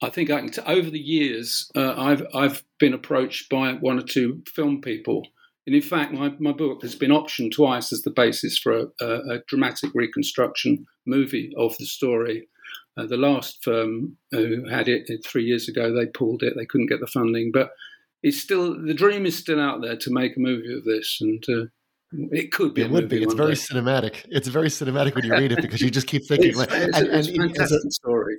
[0.00, 3.98] I think I can t- over the years, uh, I've I've been approached by one
[3.98, 5.26] or two film people,
[5.66, 8.86] and in fact, my, my book has been optioned twice as the basis for a,
[9.00, 12.48] a, a dramatic reconstruction movie of the story.
[12.96, 16.88] Uh, the last firm who had it three years ago, they pulled it; they couldn't
[16.88, 17.70] get the funding, but
[18.22, 21.44] it's still the dream is still out there to make a movie of this, and
[21.48, 21.66] uh,
[22.12, 22.82] it could be.
[22.82, 23.22] It would be.
[23.22, 23.60] It's very day.
[23.60, 24.26] cinematic.
[24.28, 26.50] It's very cinematic when you read it because you just keep thinking.
[26.50, 28.36] it's, it's, and, it's and, a fantastic a, story.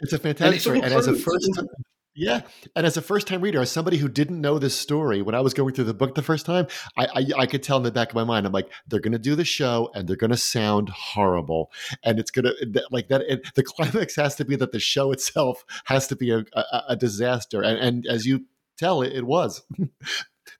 [0.00, 0.80] It's a fantastic story.
[0.80, 1.66] And as a first time,
[2.14, 2.42] yeah,
[2.74, 5.40] and as a first time reader, as somebody who didn't know this story, when I
[5.40, 7.92] was going through the book the first time, I, I, I could tell in the
[7.92, 10.32] back of my mind, I'm like, they're going to do the show and they're going
[10.32, 11.70] to sound horrible,
[12.04, 13.22] and it's going to like that.
[13.22, 16.82] It, the climax has to be that the show itself has to be a, a,
[16.88, 19.62] a disaster, and, and as you tell, it, it was.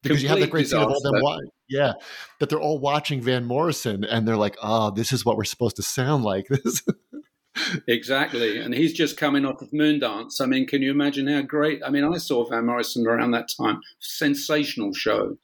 [0.03, 1.93] because Complete you have the great scene of all them watching, yeah,
[2.39, 5.77] that they're all watching Van Morrison and they're like, "Oh, this is what we're supposed
[5.77, 6.83] to sound like." This
[7.89, 8.59] exactly.
[8.59, 10.41] And he's just coming off of Moondance.
[10.41, 11.83] I mean, can you imagine how great?
[11.85, 13.81] I mean, I saw Van Morrison around that time.
[13.99, 15.37] Sensational show.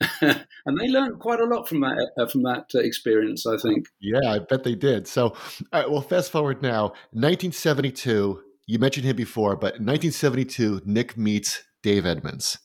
[0.20, 3.86] and they learned quite a lot from that uh, from that uh, experience, I think.
[4.00, 5.06] Yeah, I bet they did.
[5.06, 5.36] So, all
[5.72, 8.42] right, well, fast forward now, 1972.
[8.66, 12.58] You mentioned him before, but 1972, Nick meets Dave Edmunds,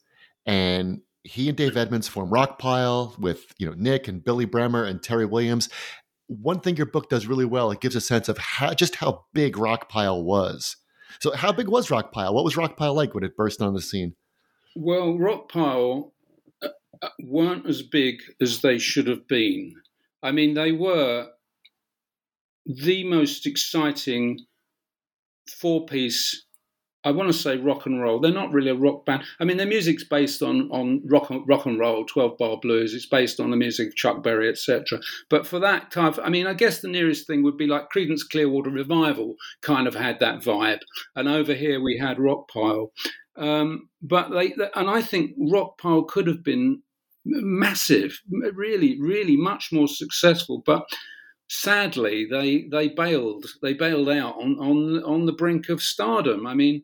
[0.46, 5.04] and he and Dave Edmunds form Rockpile with you know Nick and Billy Bremner and
[5.04, 5.70] Terry Williams,
[6.30, 9.26] one thing your book does really well, it gives a sense of how, just how
[9.34, 10.78] big Rockpile was.
[11.20, 12.34] So, how big was Rockpile?
[12.34, 14.16] What was Rockpile like when it burst on the scene?
[14.76, 16.12] Well, Rockpile
[16.62, 16.68] uh,
[17.02, 19.74] uh, weren't as big as they should have been.
[20.22, 21.28] I mean, they were
[22.66, 24.40] the most exciting
[25.50, 26.46] four piece
[27.06, 28.20] I want to say rock and roll.
[28.20, 29.24] They're not really a rock band.
[29.40, 32.94] I mean, their music's based on on rock rock and roll, twelve bar blues.
[32.94, 35.00] It's based on the music of Chuck Berry, etc.
[35.30, 37.90] But for that kind of, I mean, I guess the nearest thing would be like
[37.90, 40.82] Creedence Clearwater Revival, kind of had that vibe.
[41.16, 42.90] And over here we had Rockpile,
[43.38, 46.82] um, but they and I think Rockpile could have been
[47.26, 48.20] massive,
[48.54, 50.84] really, really much more successful, but
[51.50, 56.48] sadly, they they bailed they bailed out on on on the brink of stardom.
[56.48, 56.84] I mean,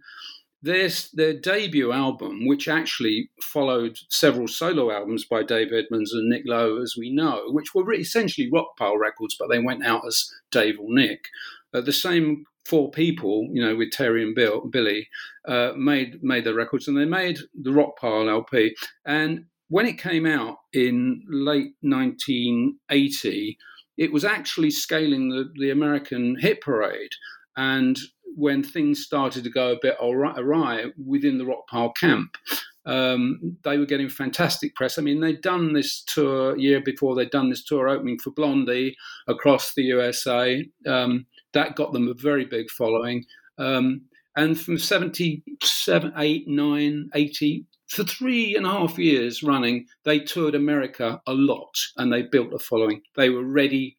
[0.61, 6.43] their their debut album, which actually followed several solo albums by Dave Edmunds and Nick
[6.45, 10.79] Lowe, as we know, which were essentially Rockpile records, but they went out as Dave
[10.79, 11.25] or Nick.
[11.73, 15.07] Uh, the same four people, you know, with Terry and Bill, Billy,
[15.47, 18.75] uh, made made the records, and they made the Rockpile LP.
[19.05, 23.57] And when it came out in late 1980
[23.97, 27.11] it was actually scaling the, the American hit parade.
[27.57, 27.97] And
[28.35, 32.37] when things started to go a bit awry within the Rockpile camp,
[32.85, 34.97] um, they were getting fantastic press.
[34.97, 37.15] I mean, they'd done this tour year before.
[37.15, 38.95] They'd done this tour opening for Blondie
[39.27, 40.65] across the USA.
[40.85, 43.25] Um, that got them a very big following.
[43.57, 44.01] Um,
[44.35, 50.55] and from 77, 8, 9, 80, for three and a half years running, they toured
[50.55, 53.01] America a lot and they built a following.
[53.15, 53.97] They were ready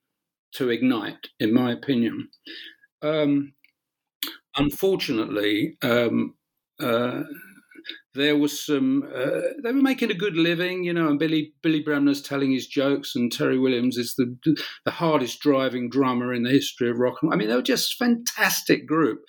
[0.52, 2.28] to ignite, in my opinion.
[3.02, 3.52] Um,
[4.56, 6.34] unfortunately, um,
[6.80, 7.22] uh,
[8.14, 9.04] there was some.
[9.14, 12.66] Uh, they were making a good living, you know, and Billy Billy Bremner's telling his
[12.66, 14.34] jokes, and Terry Williams is the
[14.84, 17.16] the hardest driving drummer in the history of rock.
[17.30, 19.20] I mean, they were just fantastic group.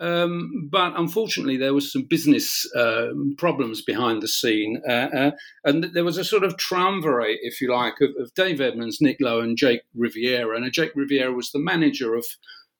[0.00, 5.30] Um, but unfortunately, there was some business um, problems behind the scene, uh, uh,
[5.64, 9.16] and there was a sort of triumvirate, if you like, of, of, Dave Edmunds, Nick
[9.20, 10.56] Lowe, and Jake Riviera.
[10.56, 12.24] And Jake Riviera was the manager of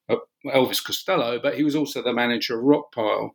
[0.09, 3.31] uh, Elvis Costello, but he was also the manager of Rockpile.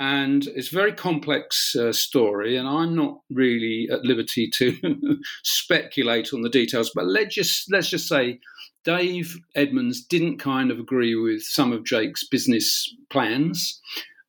[0.00, 4.76] And it's a very complex uh, story, and I'm not really at liberty to
[5.44, 6.90] speculate on the details.
[6.94, 8.40] But let's just let's just say
[8.84, 13.80] Dave Edmunds didn't kind of agree with some of Jake's business plans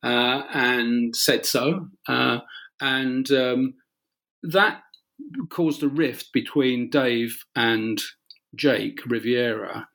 [0.02, 1.88] uh, and said so.
[2.06, 2.38] Uh,
[2.80, 3.74] and um,
[4.42, 4.82] that
[5.50, 8.00] caused a rift between Dave and
[8.54, 9.88] Jake Riviera.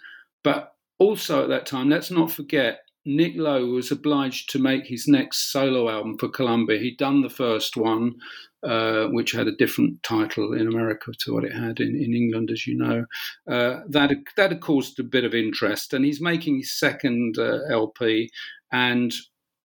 [0.44, 5.08] But also at that time, let's not forget Nick Lowe was obliged to make his
[5.08, 6.78] next solo album for Columbia.
[6.78, 8.16] He'd done the first one,
[8.64, 12.52] uh, which had a different title in America to what it had in, in England,
[12.52, 13.06] as you know.
[13.50, 17.60] Uh, that that had caused a bit of interest, and he's making his second uh,
[17.70, 18.30] LP,
[18.74, 19.14] and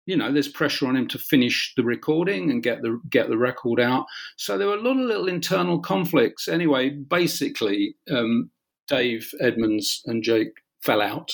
[0.05, 3.37] you know there's pressure on him to finish the recording and get the get the
[3.37, 4.05] record out.
[4.35, 6.49] So there were a lot of little internal conflicts.
[6.49, 8.51] Anyway, basically, um,
[8.89, 11.31] Dave Edmunds and Jake fell out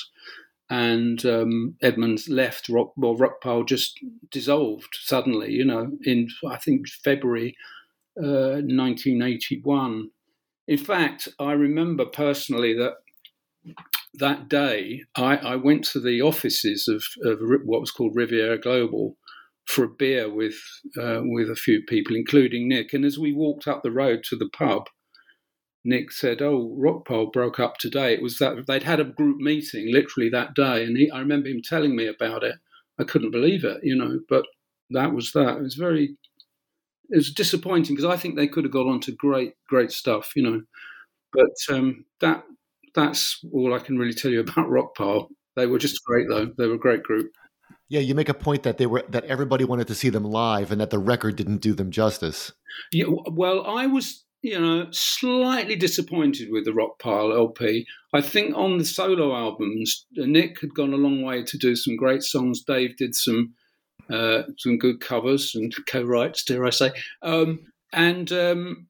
[0.70, 2.70] and um, Edmunds left.
[2.70, 4.00] Rock, well, Rockpile just
[4.32, 5.52] dissolved suddenly.
[5.52, 7.56] You know, in I think February
[8.18, 10.10] uh, 1981.
[10.68, 12.94] In fact, I remember personally that
[14.14, 19.18] that day I, I went to the offices of, of, what was called Riviera Global
[19.66, 20.56] for a beer with
[20.98, 22.94] uh, with a few people, including Nick.
[22.94, 24.84] And as we walked up the road to the pub,
[25.86, 29.94] Nick said, "Oh, Rockpile broke up today." It was that they'd had a group meeting
[29.94, 32.56] literally that day, and he, I remember him telling me about it.
[33.00, 34.20] I couldn't believe it, you know.
[34.28, 34.46] But
[34.90, 35.58] that was that.
[35.58, 36.18] It was very,
[37.10, 40.32] it was disappointing because I think they could have got on to great, great stuff,
[40.36, 40.62] you know.
[41.32, 42.44] But um, that
[42.96, 45.28] that's all I can really tell you about Rockpile.
[45.56, 46.52] They were just great, though.
[46.58, 47.32] They were a great group.
[47.88, 50.72] Yeah, you make a point that they were that everybody wanted to see them live,
[50.72, 52.52] and that the record didn't do them justice.
[52.92, 57.88] Yeah, well, I was you know, slightly disappointed with the Rockpile LP.
[58.14, 61.96] I think on the solo albums, Nick had gone a long way to do some
[61.96, 62.62] great songs.
[62.62, 63.56] Dave did some
[64.08, 66.92] uh, some good covers and co-writes, dare I say?
[67.24, 68.86] Um, and um,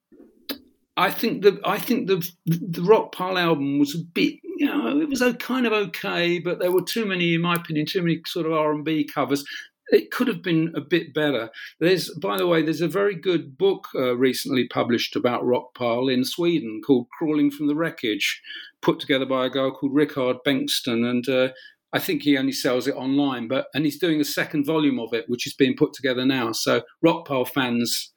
[0.98, 5.08] I think the I think the the Rockpile album was a bit, you know, it
[5.08, 8.20] was a kind of okay, but there were too many, in my opinion, too many
[8.28, 9.46] sort of R and B covers
[9.90, 11.50] it could have been a bit better.
[11.80, 16.24] There's, by the way, there's a very good book uh, recently published about Rockpile in
[16.24, 18.42] Sweden called "Crawling from the Wreckage,"
[18.82, 21.50] put together by a guy called Rickard Bengtsson, and uh,
[21.94, 23.48] I think he only sells it online.
[23.48, 26.52] But and he's doing a second volume of it, which is being put together now.
[26.52, 28.12] So Rockpile fans,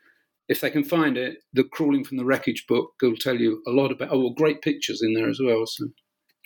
[0.48, 3.70] if they can find it, the "Crawling from the Wreckage" book will tell you a
[3.70, 4.10] lot about.
[4.10, 5.64] Oh, well, great pictures in there as well.
[5.66, 5.88] So.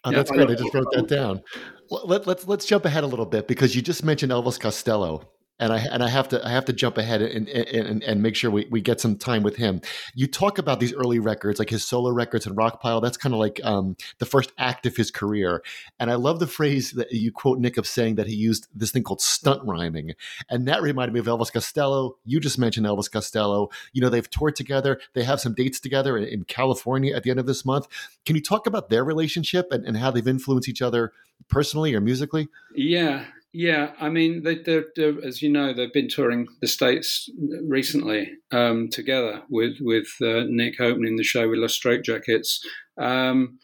[0.04, 0.50] Oh, yeah, that's great.
[0.50, 1.42] I just wrote that down.
[1.90, 5.72] Let, let's let's jump ahead a little bit because you just mentioned Elvis Costello, and
[5.72, 8.50] I and I have to I have to jump ahead and and, and make sure
[8.50, 9.80] we, we get some time with him.
[10.14, 13.00] You talk about these early records, like his solo records and Rockpile.
[13.00, 15.62] That's kind of like um, the first act of his career.
[16.00, 18.90] And I love the phrase that you quote Nick of saying that he used this
[18.90, 20.14] thing called stunt rhyming,
[20.48, 22.16] and that reminded me of Elvis Costello.
[22.24, 23.68] You just mentioned Elvis Costello.
[23.92, 25.00] You know they've toured together.
[25.14, 27.86] They have some dates together in, in California at the end of this month.
[28.26, 31.12] Can you talk about their relationship and, and how they've influenced each other
[31.48, 32.48] personally or musically?
[32.74, 37.28] Yeah, yeah, I mean, they, they're, they're, as you know, they've been touring the states
[37.62, 42.60] recently um, together with with uh, Nick opening the show with Los Straitjackets.
[42.98, 43.58] Um,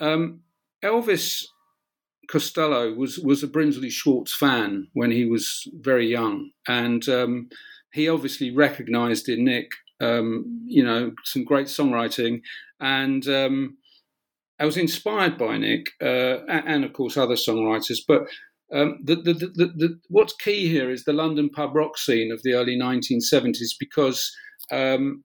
[0.00, 0.40] um,
[0.84, 1.44] Elvis
[2.28, 7.48] Costello was was a Brinsley Schwarz fan when he was very young, and um,
[7.92, 9.70] he obviously recognised in Nick,
[10.00, 12.40] um, you know, some great songwriting,
[12.80, 13.78] and um,
[14.60, 18.22] I was inspired by Nick uh, and, of course, other songwriters, but
[18.74, 22.54] um, the, the, the, what's key here is the London pub rock scene of the
[22.54, 24.34] early 1970s because
[24.72, 25.22] um,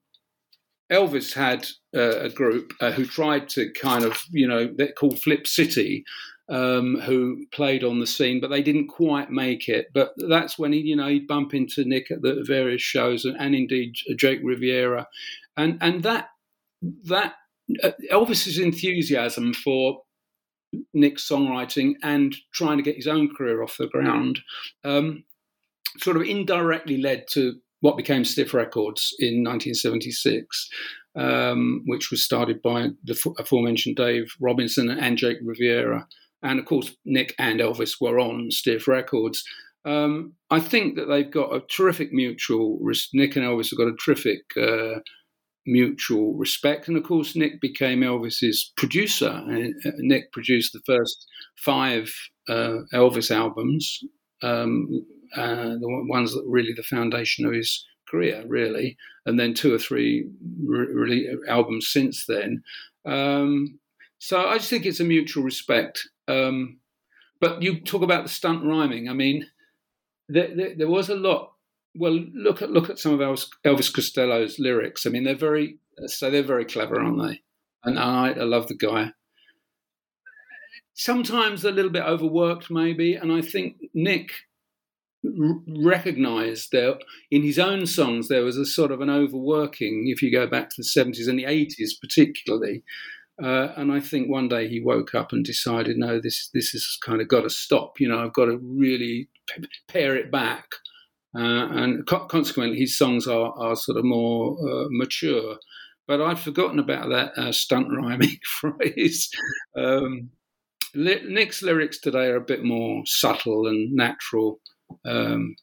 [0.91, 5.19] Elvis had uh, a group uh, who tried to kind of, you know, they're called
[5.19, 6.03] Flip City,
[6.49, 9.87] um, who played on the scene, but they didn't quite make it.
[9.93, 13.35] But that's when he, you know, he'd bump into Nick at the various shows, and,
[13.39, 15.07] and indeed Jake Riviera,
[15.57, 16.29] and and that
[17.03, 17.35] that
[17.83, 20.01] uh, Elvis's enthusiasm for
[20.93, 24.39] Nick's songwriting and trying to get his own career off the ground,
[24.83, 25.23] um,
[25.97, 30.69] sort of indirectly led to what became Stiff Records in 1976,
[31.15, 36.07] um, which was started by the aforementioned Dave Robinson and Jake Riviera.
[36.41, 39.43] and of course Nick and Elvis were on Stiff Records.
[39.85, 42.79] Um, I think that they've got a terrific mutual.
[43.13, 44.99] Nick and Elvis have got a terrific uh,
[45.71, 49.29] mutual respect, and of course Nick became Elvis's producer.
[49.29, 51.25] Uh, Nick produced the first
[51.57, 52.11] five
[52.47, 53.99] uh, Elvis albums,
[54.41, 55.05] um,
[55.35, 59.73] uh, the ones that were really the foundation of his career, really, and then two
[59.73, 60.27] or three
[60.65, 62.63] re- albums since then.
[63.05, 63.79] Um,
[64.17, 66.07] so I just think it's a mutual respect.
[66.27, 66.79] Um,
[67.39, 69.09] but you talk about the stunt rhyming.
[69.09, 69.47] I mean,
[70.27, 71.53] there, there, there, was a lot.
[71.99, 75.05] Well, look at look at some of Elvis, Costello's lyrics.
[75.05, 77.41] I mean, they're very so they're very clever, aren't they?
[77.83, 79.11] And I, I love the guy.
[80.93, 84.31] Sometimes a little bit overworked, maybe, and I think Nick
[85.23, 90.31] recognized that in his own songs there was a sort of an overworking if you
[90.31, 92.85] go back to the 70s and the 80s particularly
[93.41, 96.97] uh, and I think one day he woke up and decided, no, this this has
[97.01, 97.99] kind of got to stop.
[97.99, 99.29] You know, I've got to really
[99.87, 100.65] pare it back.
[101.35, 105.57] Uh, and co- consequently, his songs are, are sort of more uh, mature.
[106.07, 109.29] But I'd forgotten about that uh, stunt rhyming phrase.
[109.77, 110.31] Um,
[110.95, 114.59] Nick's lyrics today are a bit more subtle and natural
[115.05, 115.55] um,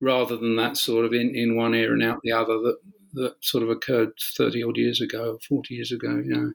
[0.00, 2.76] rather than that sort of in, in one ear and out the other that,
[3.14, 6.22] that sort of occurred 30 odd years ago, 40 years ago.
[6.24, 6.50] Yeah.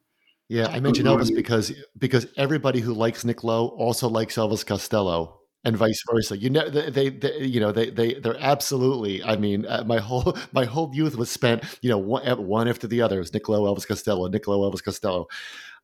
[0.49, 5.39] Yeah, I mentioned Elvis because because everybody who likes Nick Lowe also likes Elvis Costello,
[5.63, 6.37] and vice versa.
[6.37, 9.23] You know, they, they, you know, they, they, they're absolutely.
[9.23, 12.87] I mean, uh, my whole my whole youth was spent, you know, one, one after
[12.87, 13.17] the other.
[13.17, 15.27] It was Nick Lowe, Elvis Costello, Nick Lowe, Elvis Costello.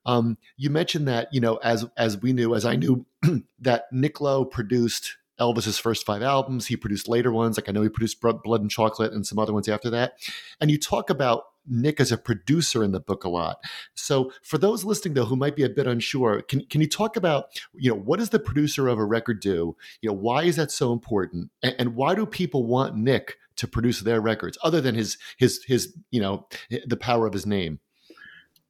[0.06, 3.06] Um, you mentioned that, you know, as as we knew, as I knew,
[3.60, 6.68] that Nick Lowe produced Elvis's first five albums.
[6.68, 9.54] He produced later ones, like I know he produced Blood and Chocolate and some other
[9.54, 10.14] ones after that.
[10.60, 13.58] And you talk about Nick as a producer in the book a lot.
[13.94, 17.16] So for those listening though who might be a bit unsure, can can you talk
[17.16, 19.76] about you know what does the producer of a record do?
[20.02, 23.68] You know why is that so important, and, and why do people want Nick to
[23.68, 26.48] produce their records other than his his his you know
[26.86, 27.80] the power of his name?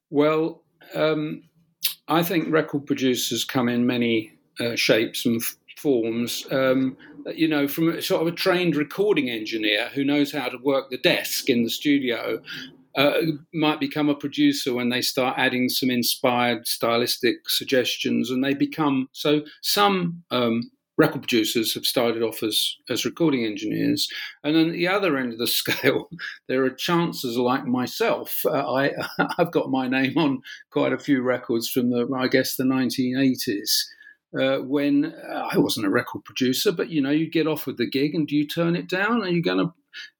[0.09, 0.63] Well,
[0.95, 1.43] um,
[2.07, 5.41] I think record producers come in many uh, shapes and
[5.79, 6.45] forms.
[6.51, 6.97] Um,
[7.33, 10.89] you know, from a, sort of a trained recording engineer who knows how to work
[10.89, 12.41] the desk in the studio
[12.95, 13.21] uh,
[13.53, 19.07] might become a producer when they start adding some inspired stylistic suggestions, and they become
[19.11, 19.41] so.
[19.61, 24.09] Some um, record producers have started off as as recording engineers,
[24.43, 26.09] and then at the other end of the scale,
[26.47, 28.41] there are chances like myself.
[28.45, 28.91] Uh, I
[29.37, 33.85] I've got my name on quite a few records from the I guess the 1980s
[34.37, 37.89] uh, when uh, I wasn't a record producer, but you know, you get offered the
[37.89, 39.23] gig and do you turn it down?
[39.23, 39.73] Are you going to,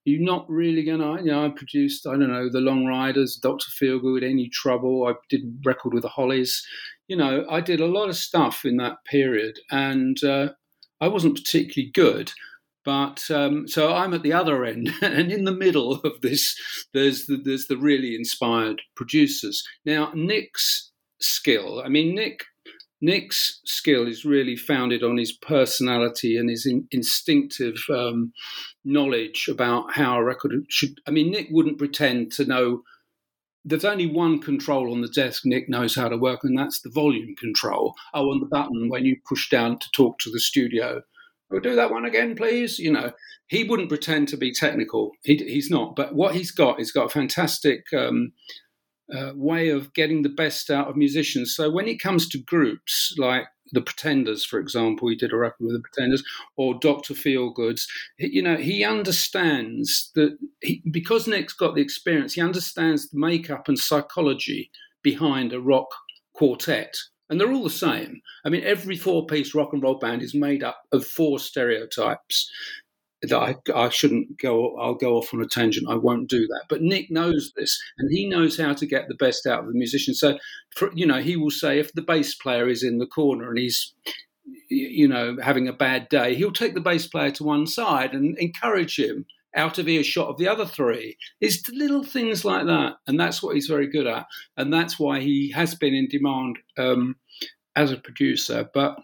[0.06, 3.40] you're not really going to, you know, I produced, I don't know, The Long Ryders,
[3.42, 3.68] Dr.
[3.72, 5.06] Feelgood, Any Trouble.
[5.08, 6.66] I did record with the Hollies.
[7.08, 10.50] You know, I did a lot of stuff in that period and uh,
[11.02, 12.32] I wasn't particularly good.
[12.86, 16.56] But um, so I'm at the other end, and in the middle of this,
[16.94, 19.64] there's the, there's the really inspired producers.
[19.86, 21.84] Now, Nick's skill.
[21.86, 22.46] I mean, Nick
[23.02, 28.34] Nick's skill is really founded on his personality and his in, instinctive um,
[28.84, 31.00] knowledge about how a record should.
[31.08, 32.82] I mean, Nick wouldn't pretend to know.
[33.64, 36.90] There's only one control on the desk Nick knows how to work, and that's the
[36.90, 37.94] volume control.
[38.14, 41.02] Oh, on the button when you push down to talk to the studio.
[41.50, 42.78] We'll do that one again, please.
[42.78, 43.12] You know,
[43.48, 45.12] he wouldn't pretend to be technical.
[45.24, 45.96] He, he's not.
[45.96, 48.34] But what he's got, he's got a fantastic um,
[49.16, 51.56] uh, way of getting the best out of musicians.
[51.56, 55.66] So when it comes to groups like the Pretenders, for example, he did a record
[55.66, 56.24] with the Pretenders,
[56.58, 57.88] or Doctor Feelgoods.
[58.18, 63.68] You know, he understands that he, because Nick's got the experience, he understands the makeup
[63.68, 64.72] and psychology
[65.04, 65.88] behind a rock
[66.34, 66.96] quartet.
[67.30, 68.22] And they're all the same.
[68.44, 72.52] I mean, every four piece rock and roll band is made up of four stereotypes
[73.22, 74.78] that I, I shouldn't go.
[74.78, 75.90] I'll go off on a tangent.
[75.90, 76.66] I won't do that.
[76.70, 79.78] But Nick knows this, and he knows how to get the best out of the
[79.78, 80.14] musician.
[80.14, 80.38] So,
[80.76, 83.58] for, you know, he will say if the bass player is in the corner and
[83.58, 83.94] he's,
[84.70, 88.38] you know, having a bad day, he'll take the bass player to one side and
[88.38, 91.18] encourage him out of earshot of the other three.
[91.42, 95.20] It's little things like that, and that's what he's very good at, and that's why
[95.20, 97.16] he has been in demand um,
[97.76, 98.70] as a producer.
[98.74, 99.00] But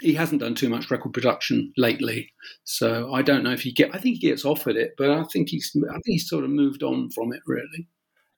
[0.00, 2.32] he hasn't done too much record production lately,
[2.64, 3.94] so I don't know if he get.
[3.94, 5.72] I think he gets offered it, but I think he's.
[5.76, 7.86] I think he's sort of moved on from it really.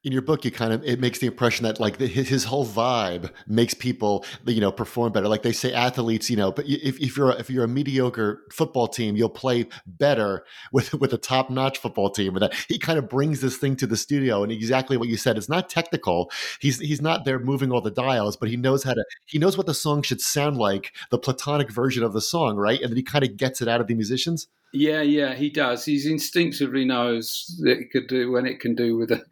[0.04, 2.66] In your book you kind of it makes the impression that like the, his whole
[2.66, 5.28] vibe makes people you know perform better.
[5.28, 8.42] Like they say athletes you know but if, if you're a, if you're a mediocre
[8.50, 12.78] football team you'll play better with with a top notch football team and that he
[12.78, 15.68] kind of brings this thing to the studio and exactly what you said it's not
[15.68, 16.30] technical.
[16.60, 19.56] He's he's not there moving all the dials but he knows how to he knows
[19.56, 22.80] what the song should sound like the platonic version of the song right?
[22.80, 24.48] And then he kind of gets it out of the musicians.
[24.72, 25.84] Yeah yeah he does.
[25.84, 29.24] He instinctively knows that it could do when it can do with a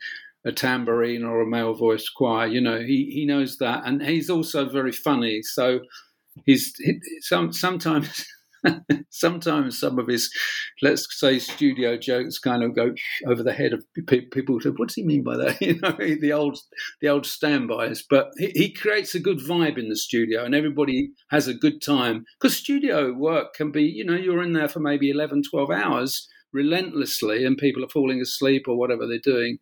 [0.44, 2.46] a tambourine or a male voiced choir.
[2.46, 5.42] You know, he, he knows that, and he's also very funny.
[5.42, 5.80] So
[6.46, 8.26] he's he, some sometimes.
[9.08, 10.30] sometimes some of his,
[10.82, 12.92] let's say, studio jokes kind of go
[13.26, 14.60] over the head of people.
[14.60, 16.58] Say, "What does he mean by that?" You know, the old,
[17.00, 18.04] the old standbys.
[18.08, 21.80] But he, he creates a good vibe in the studio, and everybody has a good
[21.80, 22.26] time.
[22.38, 26.28] Because studio work can be, you know, you're in there for maybe 11, 12 hours
[26.52, 29.58] relentlessly, and people are falling asleep or whatever they're doing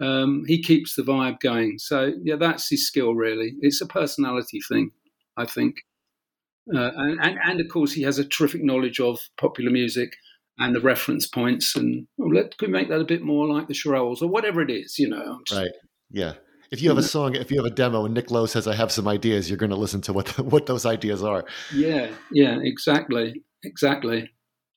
[0.00, 1.78] um, he keeps the vibe going.
[1.78, 3.14] So yeah, that's his skill.
[3.14, 4.90] Really, it's a personality thing,
[5.36, 5.76] I think.
[6.74, 10.10] Uh, and, and, and of course, he has a terrific knowledge of popular music
[10.58, 11.76] and the reference points.
[11.76, 14.60] And well, let could we make that a bit more like the Shirelles or whatever
[14.60, 15.38] it is, you know?
[15.52, 15.70] Right.
[16.10, 16.34] Yeah.
[16.72, 18.74] If you have a song, if you have a demo, and Nick Lowe says, "I
[18.74, 21.44] have some ideas," you're going to listen to what the, what those ideas are.
[21.72, 22.10] Yeah.
[22.32, 22.58] Yeah.
[22.60, 23.42] Exactly.
[23.62, 24.30] Exactly.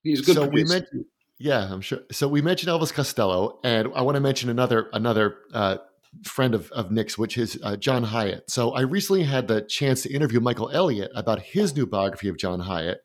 [0.04, 0.36] He's good.
[0.36, 1.06] So we mentioned
[1.40, 2.00] yeah, I'm sure.
[2.12, 5.78] So we mentioned Elvis Costello, and I want to mention another another uh,
[6.26, 8.50] friend of, of Nick's, which is uh, John Hiatt.
[8.50, 12.38] So I recently had the chance to interview Michael Elliott about his new biography of
[12.38, 12.98] John Hiatt,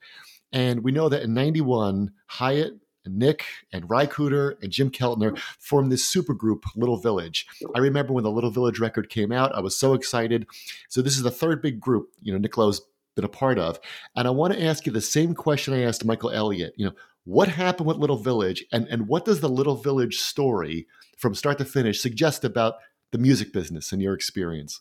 [0.53, 5.93] and we know that in '91, Hiatt, Nick, and Ry Cooder and Jim Keltner formed
[5.93, 7.47] this supergroup, Little Village.
[7.77, 10.49] I remember when the Little Village record came out, I was so excited.
[10.89, 12.83] So this is the third big group, you know, Nick Lowe's
[13.15, 13.79] been a part of,
[14.17, 16.75] and I want to ask you the same question I asked Michael Elliott.
[16.77, 16.95] You know
[17.25, 21.59] what happened with Little Village, and, and what does the Little Village story from start
[21.59, 22.75] to finish suggest about
[23.13, 24.81] the music business and your experience?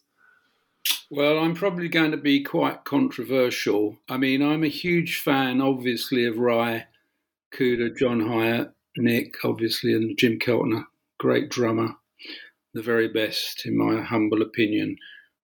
[1.09, 3.97] Well, I'm probably going to be quite controversial.
[4.09, 6.87] I mean, I'm a huge fan, obviously, of Ry,
[7.53, 10.85] Cooder, John Hiatt, Nick, obviously, and Jim Keltner,
[11.19, 11.95] great drummer,
[12.73, 14.97] the very best, in my humble opinion.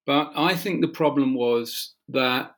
[0.05, 2.55] But I think the problem was that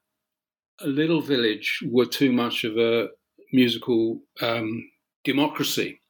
[0.83, 3.09] little village were too much of a
[3.51, 4.89] musical um,
[5.23, 6.01] democracy.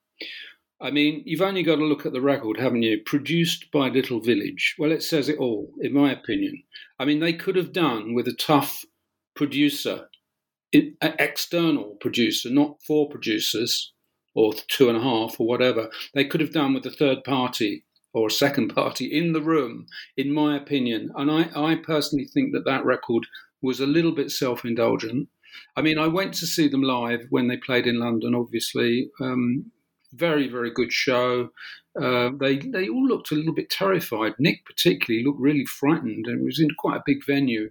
[0.82, 3.02] I mean, you've only got to look at the record, haven't you?
[3.06, 4.76] Produced by Little Village.
[4.80, 6.64] Well, it says it all, in my opinion.
[7.00, 8.84] I mean, they could have done with a tough
[9.36, 10.08] producer,
[10.74, 13.94] an external producer, not four producers
[14.34, 15.90] or two and a half or whatever.
[16.14, 19.86] They could have done with a third party or a second party in the room,
[20.18, 21.12] in my opinion.
[21.16, 23.28] And I, I personally think that that record
[23.62, 25.30] was a little bit self indulgent.
[25.76, 28.36] I mean, I went to see them live when they played in London.
[28.36, 29.72] Obviously, um,
[30.14, 31.50] very very good show.
[32.00, 34.34] Uh, they they all looked a little bit terrified.
[34.40, 37.70] Nick particularly looked really frightened, and was in quite a big venue.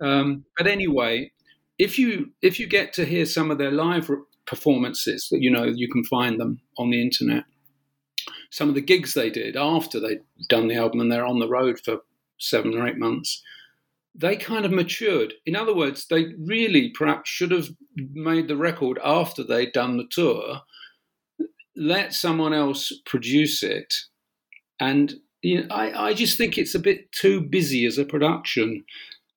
[0.00, 1.32] Um, but anyway,
[1.78, 4.10] if you if you get to hear some of their live
[4.46, 7.44] performances, you know you can find them on the internet.
[8.50, 11.48] Some of the gigs they did after they'd done the album, and they're on the
[11.48, 11.98] road for
[12.38, 13.42] seven or eight months
[14.14, 15.34] they kind of matured.
[15.46, 20.06] In other words, they really perhaps should have made the record after they'd done the
[20.10, 20.60] tour,
[21.76, 23.94] let someone else produce it.
[24.78, 28.84] And you know, I, I just think it's a bit too busy as a production.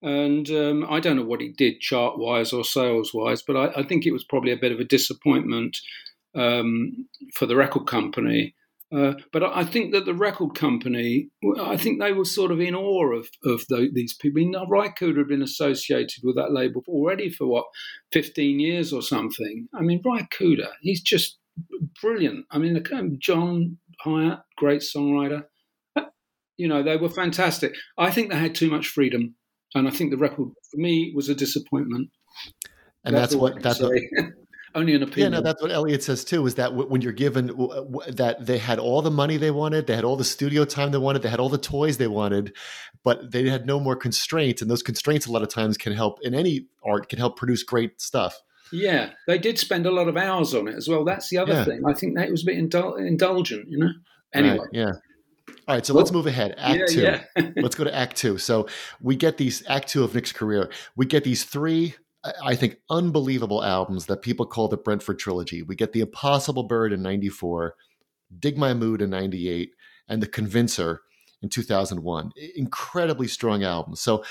[0.01, 3.79] And um, I don't know what it did chart wise or sales wise, but I,
[3.79, 5.79] I, think it was probably a bit of a disappointment
[6.35, 8.53] um, for the record company.
[8.95, 11.29] Uh, but I think that the record company,
[11.59, 14.41] I think they were sort of in awe of, of the, these people.
[14.41, 17.65] I mean, Ry Cooder had been associated with that label already for what,
[18.11, 19.67] 15 years or something.
[19.73, 21.39] I mean, Ry Cooder, he's just
[22.01, 22.45] brilliant.
[22.51, 22.83] I mean,
[23.19, 25.45] John Hiatt, great songwriter.
[26.57, 27.73] You know, they were fantastic.
[27.97, 29.35] I think they had too much freedom.
[29.73, 32.09] And I think the record, for me, was a disappointment.
[33.03, 33.93] And that's, that's what, that's what,
[34.75, 35.33] only an opinion.
[35.33, 36.45] Yeah, no, that's what Elliott says too.
[36.45, 37.47] Is that when you're given
[38.07, 40.97] that they had all the money they wanted, they had all the studio time they
[40.97, 42.55] wanted, they had all the toys they wanted,
[43.03, 46.19] but they had no more constraints, and those constraints a lot of times can help
[46.21, 48.41] in any art can help produce great stuff.
[48.71, 51.05] Yeah, they did spend a lot of hours on it as well.
[51.05, 51.63] That's the other yeah.
[51.63, 51.81] thing.
[51.87, 53.91] I think that was a bit indul- indulgent, you know.
[54.33, 54.91] Anyway, right, yeah.
[55.67, 56.55] All right, so well, let's move ahead.
[56.57, 57.01] Act yeah, two.
[57.01, 57.49] Yeah.
[57.57, 58.37] let's go to Act two.
[58.37, 58.67] So
[59.01, 60.69] we get these Act two of Nick's career.
[60.95, 61.95] We get these three
[62.43, 65.61] I think, unbelievable albums that people call the Brentford trilogy.
[65.61, 67.75] We get The Impossible Bird in 94,
[68.39, 69.71] Dig My Mood in 98,
[70.07, 71.01] and The Convincer
[71.41, 72.31] in 2001.
[72.55, 73.99] Incredibly strong albums.
[73.99, 74.23] So,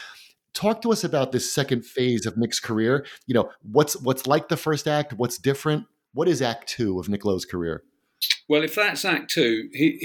[0.54, 3.06] talk to us about this second phase of Nick's career.
[3.26, 5.12] You know, what's what's like the first act?
[5.14, 5.86] What's different?
[6.14, 7.82] What is Act Two of Nick Lowe's career?
[8.48, 9.98] Well, if that's Act Two, he,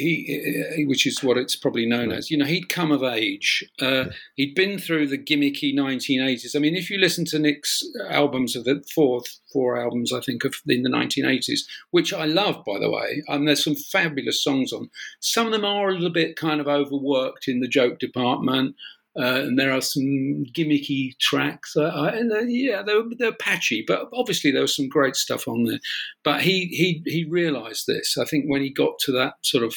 [0.76, 3.64] he, which is what it's probably known as, you know, he'd come of age.
[3.82, 6.56] Uh, he'd been through the gimmicky 1980s.
[6.56, 10.44] I mean, if you listen to Nick's albums of the fourth four albums, I think
[10.44, 11.62] of in the 1980s,
[11.92, 14.90] which I love, by the way, and there's some fabulous songs on.
[15.20, 18.76] Some of them are a little bit kind of overworked in the joke department.
[19.20, 21.76] Uh, and there are some gimmicky tracks.
[21.76, 25.64] Uh, and uh, yeah, they're, they're patchy, but obviously there was some great stuff on
[25.64, 25.80] there.
[26.24, 28.18] But he he he realised this.
[28.18, 29.76] I think when he got to that sort of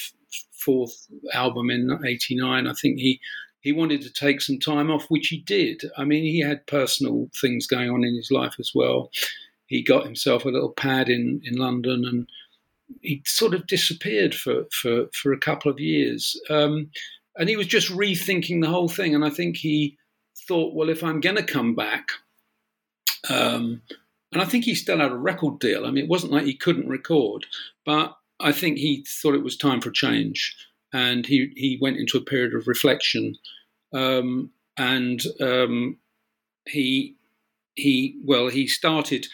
[0.53, 3.18] fourth album in '89, I think he
[3.61, 5.82] he wanted to take some time off, which he did.
[5.97, 9.11] I mean, he had personal things going on in his life as well.
[9.66, 12.28] He got himself a little pad in in London and.
[13.03, 16.36] He sort of disappeared for, for, for a couple of years.
[16.51, 16.91] Um,
[17.41, 19.14] and he was just rethinking the whole thing.
[19.14, 19.97] And I think he
[20.47, 22.11] thought, well, if I'm going to come back,
[23.30, 23.80] um,
[24.30, 25.86] and I think he still had a record deal.
[25.86, 27.47] I mean, it wasn't like he couldn't record,
[27.86, 30.55] but I think he thought it was time for change,
[30.93, 33.36] and he he went into a period of reflection,
[33.95, 35.97] um, and um,
[36.68, 37.16] he
[37.74, 39.26] he well he started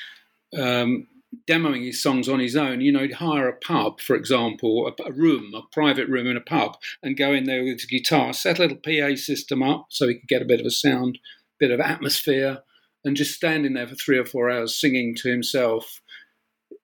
[0.58, 1.08] um,
[1.48, 5.08] demoing his songs on his own, you know, he'd hire a pub, for example, a,
[5.08, 8.32] a, room, a private room in a pub, and go in there with his guitar,
[8.32, 11.18] set a little PA system up so he could get a bit of a sound,
[11.58, 12.58] bit of atmosphere,
[13.04, 16.00] and just standing there for three or four hours singing to himself.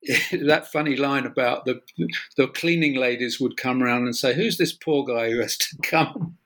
[0.33, 1.81] that funny line about the
[2.37, 5.77] the cleaning ladies would come around and say, "Who's this poor guy who has to
[5.83, 6.39] come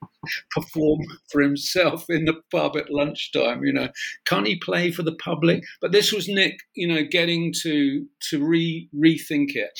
[0.51, 1.01] perform
[1.31, 3.63] for himself in the pub at lunchtime.
[3.63, 3.89] You know,
[4.25, 5.63] can't he play for the public?
[5.81, 9.79] But this was Nick, you know, getting to to re rethink it.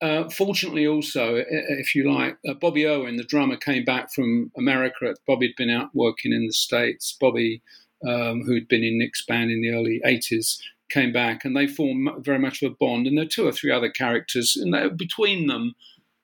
[0.00, 5.14] Uh, fortunately, also, if you like, uh, Bobby Irwin, the drummer, came back from America.
[5.26, 7.16] Bobby had been out working in the States.
[7.20, 7.62] Bobby,
[8.06, 12.08] um, who'd been in Nick's band in the early 80s, came back and they formed
[12.24, 13.06] very much of a bond.
[13.06, 15.74] And there are two or three other characters, and they, between them,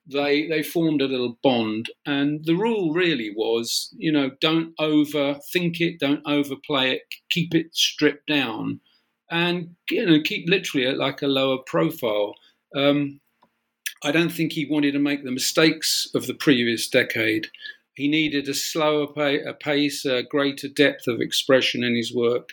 [0.07, 1.90] they they formed a little bond.
[2.07, 7.74] And the rule really was you know don't overthink it don't overplay it keep it
[7.74, 8.80] stripped down
[9.30, 12.34] and you know keep literally at like a lower profile.
[12.74, 13.20] Um,
[14.02, 17.46] i don't think he wanted to make the mistakes of the previous decade.
[17.94, 22.50] He needed a slower a pace a greater depth of expression in his work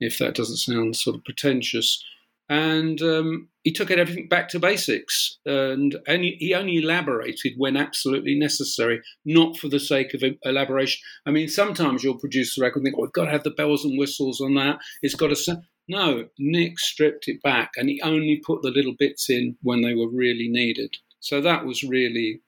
[0.00, 2.02] if that doesn't sound sort of pretentious
[2.48, 8.38] and um, he took everything back to basics, and, he, he only elaborated when absolutely
[8.38, 11.00] necessary, not for the sake of elaboration.
[11.26, 13.50] I mean, sometimes you'll produce the record and think, "Oh, we've got to have the
[13.50, 14.78] bells and whistles on that.
[15.02, 19.30] It's got to." No, Nick stripped it back, and he only put the little bits
[19.30, 20.96] in when they were really needed.
[21.20, 22.42] So that was really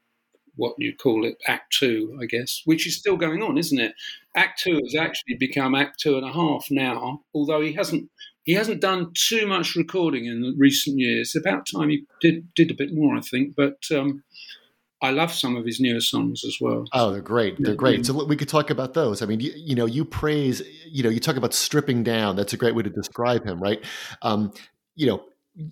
[0.56, 3.94] what you call it, Act Two, I guess, which is still going on, isn't it?
[4.36, 8.10] Act Two has actually become Act Two and a half now, although he hasn't
[8.44, 11.36] he hasn't done too much recording in recent years.
[11.36, 13.54] About time he did did a bit more, I think.
[13.56, 14.22] But um,
[15.02, 16.84] I love some of his newer songs as well.
[16.92, 17.56] Oh, they're great.
[17.58, 18.04] They're great.
[18.04, 19.22] So we could talk about those.
[19.22, 22.36] I mean, you, you know, you praise, you know, you talk about stripping down.
[22.36, 23.82] That's a great way to describe him, right?
[24.20, 24.52] Um,
[24.96, 25.24] you know,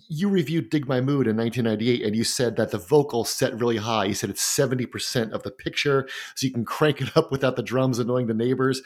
[0.07, 3.77] you reviewed Dig My Mood in 1998 and you said that the vocal set really
[3.77, 4.05] high.
[4.05, 7.63] You said it's 70% of the picture, so you can crank it up without the
[7.63, 8.81] drums annoying the neighbors.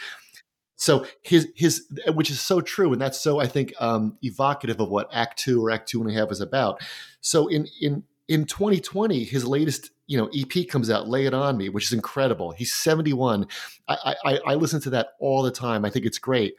[0.76, 4.90] So his his which is so true, and that's so I think um, evocative of
[4.90, 6.82] what Act Two or Act Two and a Half is about.
[7.22, 11.58] So in in in 2020, his latest you know EP comes out, "Lay It On
[11.58, 12.52] Me," which is incredible.
[12.52, 13.48] He's 71.
[13.88, 15.86] I I, I listen to that all the time.
[15.86, 16.56] I think it's great.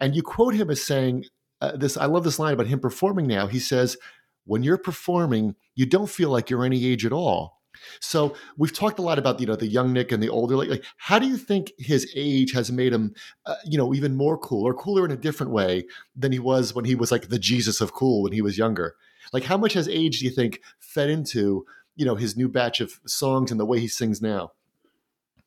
[0.00, 1.24] And you quote him as saying
[1.60, 1.96] uh, this.
[1.96, 3.46] I love this line about him performing now.
[3.46, 3.96] He says,
[4.44, 7.60] "When you're performing, you don't feel like you're any age at all."
[8.00, 10.56] So we've talked a lot about you know the young Nick and the older.
[10.56, 13.14] Like, like how do you think his age has made him,
[13.46, 15.84] uh, you know, even more cool or cooler in a different way
[16.16, 18.96] than he was when he was like the Jesus of cool when he was younger?
[19.32, 21.66] Like, how much has age do you think fed into
[21.96, 24.52] you know his new batch of songs and the way he sings now?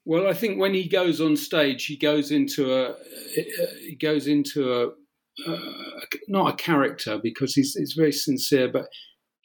[0.06, 2.96] Well, I think when he goes on stage, he goes into a
[3.82, 4.88] he goes into a
[5.46, 5.58] uh,
[6.28, 8.88] not a character because he's, he's very sincere, but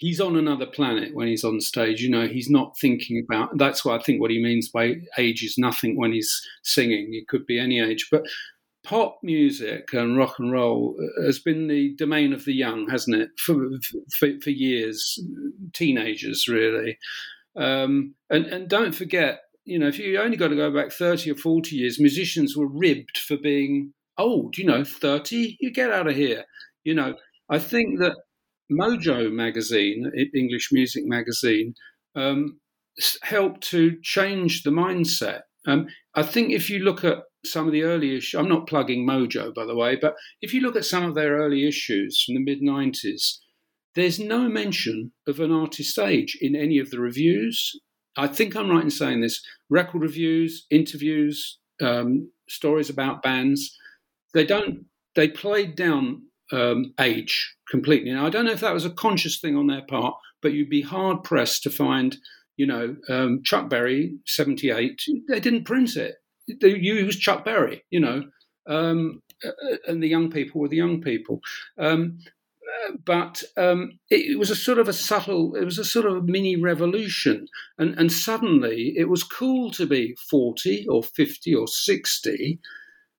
[0.02, 2.02] he's on another planet when he's on stage.
[2.02, 3.56] You know, he's not thinking about.
[3.56, 4.20] That's what I think.
[4.20, 7.10] What he means by age is nothing when he's singing.
[7.12, 8.24] It could be any age, but
[8.82, 13.30] pop music and rock and roll has been the domain of the young, hasn't it?
[13.38, 13.54] For
[14.18, 15.20] for, for years,
[15.72, 16.98] teenagers really.
[17.54, 21.30] Um, and and don't forget, you know, if you only got to go back thirty
[21.30, 24.58] or forty years, musicians were ribbed for being old.
[24.58, 26.44] You know, thirty, you get out of here.
[26.82, 27.14] You know,
[27.48, 28.16] I think that
[28.78, 31.74] Mojo magazine, English music magazine,
[32.14, 32.60] um,
[33.22, 35.42] helped to change the mindset.
[35.66, 39.06] Um, I think if you look at some of the early issues, I'm not plugging
[39.06, 42.34] Mojo, by the way, but if you look at some of their early issues from
[42.34, 43.38] the mid 90s,
[43.94, 47.78] there's no mention of an artist's age in any of the reviews.
[48.16, 49.42] I think I'm right in saying this.
[49.68, 53.76] Record reviews, interviews, um, stories about bands,
[54.34, 54.86] they don't.
[55.14, 58.12] They played down um, age completely.
[58.12, 60.70] Now I don't know if that was a conscious thing on their part, but you'd
[60.70, 62.16] be hard pressed to find,
[62.56, 65.00] you know, um, Chuck Berry, seventy eight.
[65.28, 66.16] They didn't print it.
[66.60, 68.24] They used Chuck Berry, you know,
[68.68, 71.40] um, uh, and the young people were the young people.
[71.78, 72.18] Um,
[73.04, 76.24] but um, it, it, was a sort of a subtle, it was a sort of
[76.24, 77.46] mini revolution.
[77.78, 82.60] And, and suddenly it was cool to be 40 or 50 or 60,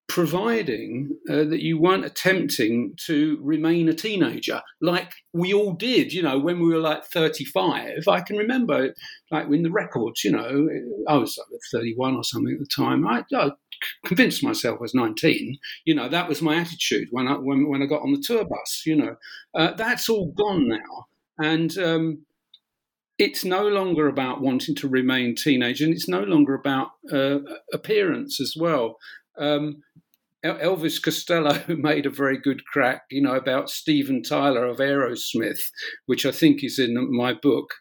[0.08, 6.22] providing uh, that you weren't attempting to remain a teenager like we all did, you
[6.22, 8.08] know, when we were like 35.
[8.08, 8.94] I can remember,
[9.32, 10.68] like in the records, you know,
[11.08, 13.08] I was like 31 or something at the time.
[13.08, 13.52] I, I
[14.06, 15.58] convinced myself I was 19.
[15.86, 18.46] You know, that was my attitude when I when, when I got on the tour
[18.46, 18.84] bus.
[18.86, 19.16] You know,
[19.56, 21.08] uh, that's all gone now,
[21.40, 22.26] and um,
[23.18, 27.40] it's no longer about wanting to remain teenage, and it's no longer about uh,
[27.72, 28.98] appearance as well.
[29.38, 29.82] Um,
[30.44, 35.62] Elvis Costello made a very good crack, you know, about Steven Tyler of Aerosmith,
[36.06, 37.74] which I think is in my book.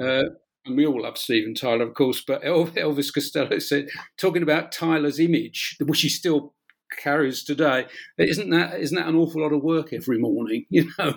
[0.00, 0.24] Uh,
[0.66, 3.88] and we all love Steven Tyler, of course, but Elvis Costello said,
[4.18, 6.54] talking about Tyler's image, which he still
[6.98, 7.86] carries today,
[8.18, 11.14] isn't that isn't that an awful lot of work every morning, you know?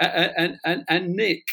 [0.00, 1.44] and, and, and, Nick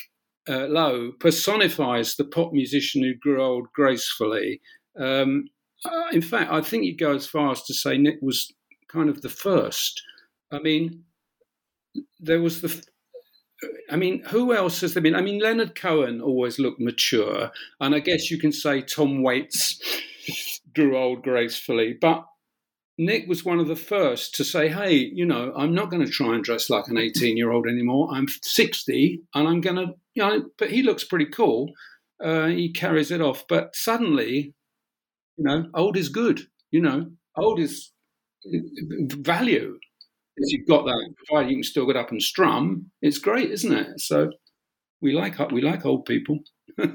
[0.50, 4.62] uh, Lowe personifies the pop musician who grew old gracefully.
[5.00, 5.46] Um,
[5.86, 8.52] uh, in fact, I think you go as far as to say Nick was
[8.88, 10.02] kind of the first.
[10.52, 11.04] I mean,
[12.20, 12.84] there was the
[13.90, 15.16] I mean, who else has there been?
[15.16, 19.80] I mean, Leonard Cohen always looked mature, and I guess you can say Tom Waits
[20.76, 22.26] grew old gracefully, but
[22.98, 26.12] Nick was one of the first to say, "Hey, you know, I'm not going to
[26.12, 28.10] try and dress like an 18 year old anymore.
[28.12, 31.72] I'm 60, and I'm going to, you know." But he looks pretty cool.
[32.24, 33.46] Uh, he carries it off.
[33.48, 34.55] But suddenly,
[35.38, 36.42] you know, old is good.
[36.72, 37.92] You know, old is
[38.46, 39.78] value
[40.38, 43.72] if you've got that, provided you can still get up and strum, it's great, isn't
[43.72, 44.00] it?
[44.00, 44.32] So
[45.02, 46.40] we like we like old people.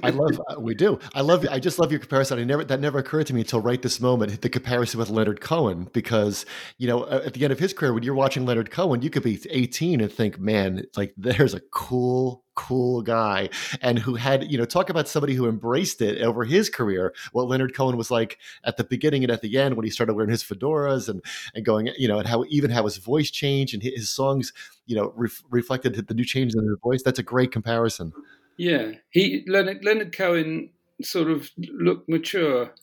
[0.02, 0.98] I love uh, we do.
[1.14, 2.38] I love I just love your comparison.
[2.38, 4.42] I never that never occurred to me until right this moment.
[4.42, 6.44] The comparison with Leonard Cohen because
[6.78, 9.22] you know at the end of his career, when you're watching Leonard Cohen, you could
[9.22, 13.48] be 18 and think, man, like there's a cool cool guy
[13.80, 17.46] and who had you know talk about somebody who embraced it over his career what
[17.46, 20.30] leonard cohen was like at the beginning and at the end when he started wearing
[20.30, 21.22] his fedoras and
[21.54, 24.52] and going you know and how even how his voice changed and his songs
[24.84, 28.12] you know ref, reflected the new changes in his voice that's a great comparison
[28.56, 30.70] yeah, he Leonard, Leonard Cohen
[31.02, 32.74] sort of looked mature.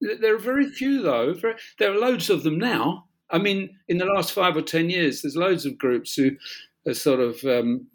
[0.00, 1.34] There are very few though.
[1.34, 3.06] Very, there are loads of them now.
[3.30, 6.30] I mean, in the last five or ten years, there's loads of groups who
[6.86, 7.86] are sort of, um,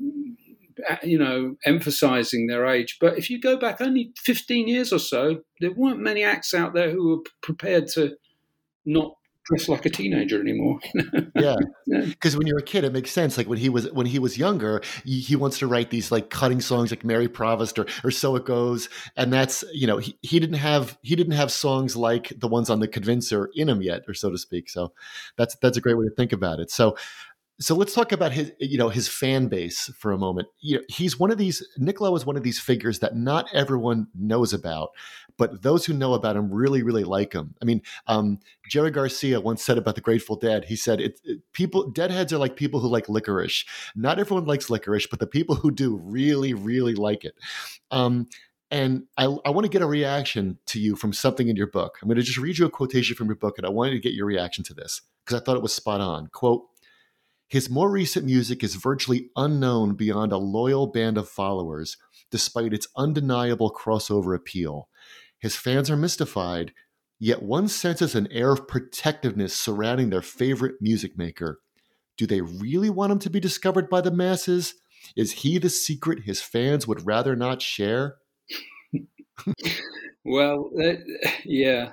[1.03, 2.97] you know, emphasising their age.
[2.99, 6.73] But if you go back only 15 years or so, there weren't many acts out
[6.73, 8.15] there who were prepared to
[8.85, 9.15] not
[9.45, 10.79] dress like a teenager anymore.
[11.35, 11.55] yeah,
[11.87, 13.37] because when you're a kid, it makes sense.
[13.37, 16.29] Like when he was when he was younger, he, he, wants to write these like
[16.29, 20.17] cutting songs like Marie Provost or or So It Goes, and that's you know he,
[20.21, 23.81] he didn't have he didn't have songs like the ones on the Convincer in him
[23.81, 24.69] yet, or so to speak.
[24.69, 24.93] So
[25.35, 26.71] that's that's a great way to think about it.
[26.71, 26.95] So
[27.59, 30.83] so let's talk about his you know his fan base for a moment you know,
[30.89, 34.53] he's one of these Nick Lowe is one of these figures that not everyone knows
[34.53, 34.89] about
[35.37, 38.39] but those who know about him really really like him i mean um,
[38.69, 42.37] jerry garcia once said about the grateful dead he said it, it, people deadheads are
[42.37, 46.53] like people who like licorice not everyone likes licorice but the people who do really
[46.53, 47.35] really like it
[47.91, 48.27] um,
[48.71, 51.99] and I, I want to get a reaction to you from something in your book.
[52.01, 53.99] I'm going to just read you a quotation from your book, and I wanted to
[53.99, 56.25] get your reaction to this because I thought it was spot on.
[56.33, 56.65] Quote,
[57.53, 61.97] his more recent music is virtually unknown beyond a loyal band of followers,
[62.31, 64.89] despite its undeniable crossover appeal.
[65.37, 66.73] His fans are mystified,
[67.19, 71.59] yet one senses an air of protectiveness surrounding their favorite music maker.
[72.17, 74.73] Do they really want him to be discovered by the masses?
[75.15, 78.15] Is he the secret his fans would rather not share?
[80.25, 80.93] well, uh,
[81.45, 81.91] yeah,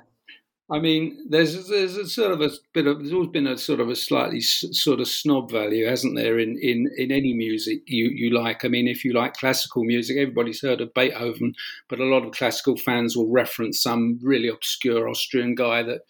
[0.72, 3.80] I mean, there's there's a sort of a bit of there's always been a sort
[3.80, 7.82] of a slightly s- sort of snob value, hasn't there, in, in, in any music
[7.86, 8.64] you, you like?
[8.64, 11.54] I mean, if you like classical music, everybody's heard of Beethoven,
[11.88, 16.02] but a lot of classical fans will reference some really obscure Austrian guy that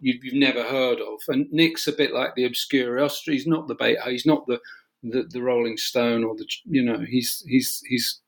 [0.00, 1.20] you, have never heard of.
[1.28, 3.38] And Nick's a bit like the obscure Austrian.
[3.38, 4.12] He's not the Beethoven.
[4.12, 4.58] He's not the,
[5.04, 7.04] the the Rolling Stone or the you know.
[7.08, 8.20] He's he's he's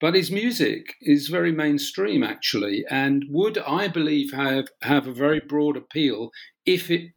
[0.00, 5.40] but his music is very mainstream actually and would i believe have have a very
[5.40, 6.30] broad appeal
[6.64, 7.10] if it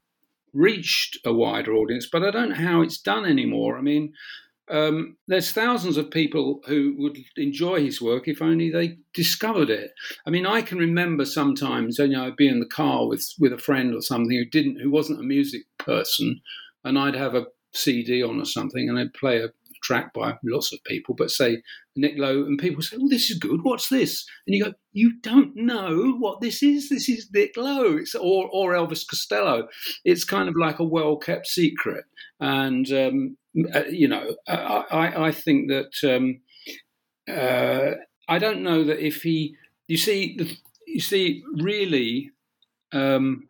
[0.54, 4.14] reached a wider audience but i don't know how it's done anymore i mean
[4.72, 9.92] um, there's thousands of people who would enjoy his work if only they discovered it.
[10.26, 13.52] I mean, I can remember sometimes, you know, I'd be in the car with with
[13.52, 16.42] a friend or something who didn't, who wasn't a music person,
[16.84, 19.50] and I'd have a CD on or something, and I'd play a
[19.84, 21.62] track by lots of people, but say
[21.96, 23.64] Nick Lowe, and people say, "Oh, this is good.
[23.64, 26.90] What's this?" And you go, "You don't know what this is.
[26.90, 29.68] This is Nick Lowe, it's, or or Elvis Costello.
[30.04, 32.06] It's kind of like a well kept secret."
[32.40, 33.38] And um,
[33.74, 36.42] uh, you know, I, I think that um,
[37.30, 37.92] uh,
[38.28, 39.56] I don't know that if he,
[39.88, 40.38] you see,
[40.88, 42.32] you see, really.
[42.92, 43.48] Um,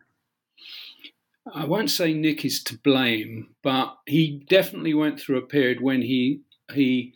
[1.52, 6.00] I won't say Nick is to blame, but he definitely went through a period when
[6.00, 6.40] he
[6.72, 7.12] he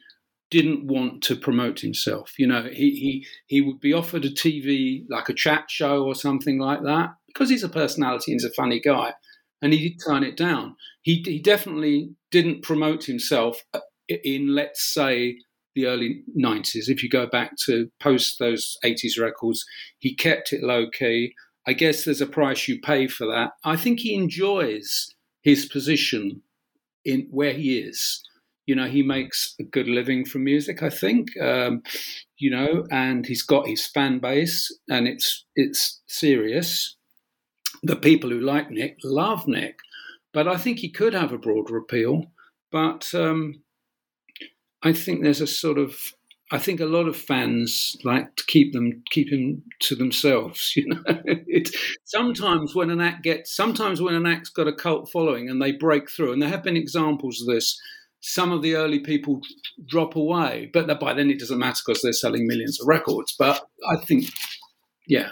[0.50, 2.38] didn't want to promote himself.
[2.38, 6.14] You know, he he he would be offered a TV like a chat show or
[6.14, 9.14] something like that because he's a personality and he's a funny guy,
[9.62, 10.76] and he did turn it down.
[11.02, 15.38] He he definitely didn't promote himself uh, in let's say
[15.74, 19.64] the early 90s if you go back to post those 80s records
[19.98, 21.34] he kept it low key
[21.68, 23.50] I guess there's a price you pay for that.
[23.62, 26.40] I think he enjoys his position
[27.04, 28.22] in where he is.
[28.68, 30.82] You know, he makes a good living from music.
[30.82, 31.82] I think, um,
[32.38, 34.58] you know, and he's got his fan base,
[34.88, 36.96] and it's it's serious.
[37.82, 39.78] The people who like Nick love Nick,
[40.34, 42.26] but I think he could have a broader appeal.
[42.70, 43.62] But um,
[44.82, 45.96] I think there's a sort of
[46.50, 50.72] I think a lot of fans like to keep them keep him to themselves.
[50.76, 51.02] You know,
[51.46, 51.70] it,
[52.04, 55.72] sometimes when an act gets sometimes when an act's got a cult following and they
[55.72, 57.78] break through, and there have been examples of this.
[58.20, 59.40] Some of the early people
[59.86, 63.34] drop away, but by then it doesn't matter because they're selling millions of records.
[63.38, 64.26] But I think,
[65.06, 65.30] yeah,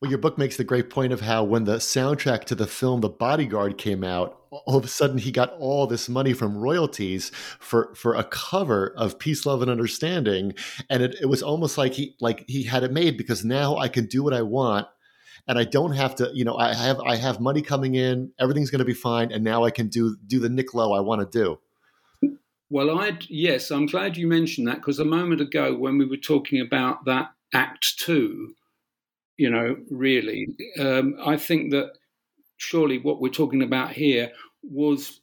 [0.00, 3.00] well, your book makes the great point of how when the soundtrack to the film
[3.00, 7.32] The Bodyguard came out, all of a sudden he got all this money from royalties
[7.58, 10.54] for for a cover of Peace, Love, and Understanding,
[10.88, 13.88] and it, it was almost like he like he had it made because now I
[13.88, 14.86] can do what I want
[15.48, 18.70] and I don't have to, you know, I have I have money coming in, everything's
[18.70, 21.20] going to be fine, and now I can do do the Nick Lowe I want
[21.20, 21.58] to do.
[22.70, 26.18] Well, I yes, I'm glad you mentioned that because a moment ago when we were
[26.18, 28.54] talking about that Act Two,
[29.38, 30.48] you know, really.
[30.78, 31.92] Um, I think that
[32.58, 35.20] surely what we're talking about here was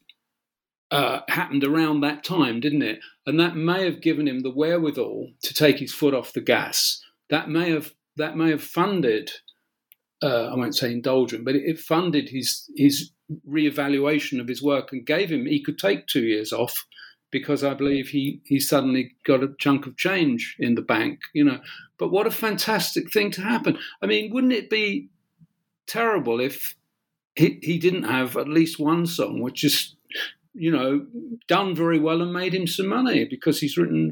[0.90, 3.00] uh, happened around that time, didn't it?
[3.28, 7.02] And that may have given him the wherewithal to take his foot off the gas.
[7.30, 9.32] That may have that may have funded.
[10.24, 13.12] Uh, I won't say indulgent, but it, funded his his
[13.48, 16.86] reevaluation of his work and gave him he could take two years off
[17.38, 21.44] because I believe he he suddenly got a chunk of change in the bank, you
[21.44, 21.60] know.
[21.98, 23.78] But what a fantastic thing to happen!
[24.02, 25.10] I mean, wouldn't it be
[25.86, 26.76] terrible if
[27.36, 29.96] he he didn't have at least one song which is
[30.54, 31.06] you know
[31.48, 34.12] done very well and made him some money because he's written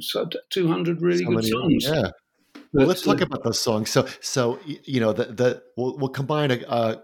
[0.50, 1.86] 200 really so good songs.
[1.86, 2.10] Yeah.
[2.74, 3.90] Well, let's talk uh, about those songs.
[3.92, 7.04] So, so you know, the the we'll, we'll combine a, a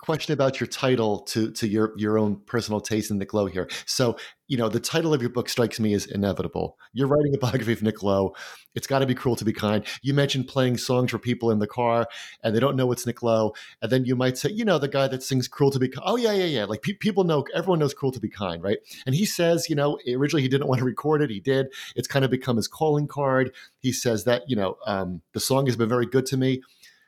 [0.00, 3.68] question about your title to to your your own personal taste in Nick Lowe here.
[3.86, 4.16] So,
[4.48, 6.78] you know, the title of your book strikes me as inevitable.
[6.92, 8.34] You're writing a biography of Nick Lowe.
[8.74, 9.84] It's got to be cruel to be kind.
[10.02, 12.06] You mentioned playing songs for people in the car
[12.42, 14.88] and they don't know it's Nick Lowe, and then you might say, you know, the
[14.88, 16.64] guy that sings "Cruel to Be Kind." Oh yeah, yeah, yeah.
[16.64, 18.78] Like pe- people know, everyone knows "Cruel to Be Kind," right?
[19.06, 21.30] And he says, you know, originally he didn't want to record it.
[21.30, 21.66] He did.
[21.94, 23.52] It's kind of become his calling card.
[23.78, 26.62] He says that you know um, the song has been very good to me.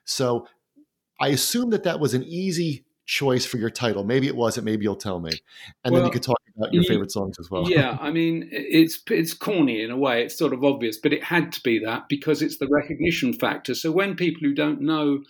[0.05, 0.47] So
[1.23, 4.03] I assume that that was an easy choice for your title.
[4.03, 4.65] Maybe it wasn't.
[4.65, 5.31] Maybe you'll tell me,
[5.85, 7.71] and well, then you could talk about your favorite songs as well.
[7.71, 10.25] yeah, I mean, it's it's corny in a way.
[10.25, 13.75] It's sort of obvious, but it had to be that because it's the recognition factor.
[13.75, 15.21] So when people who don't know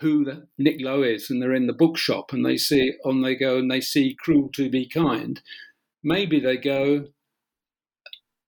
[0.00, 3.36] who the Nick Lowe is and they're in the bookshop and they see on they
[3.36, 5.42] go and they see "Cruel to Be Kind,"
[6.02, 7.06] maybe they go.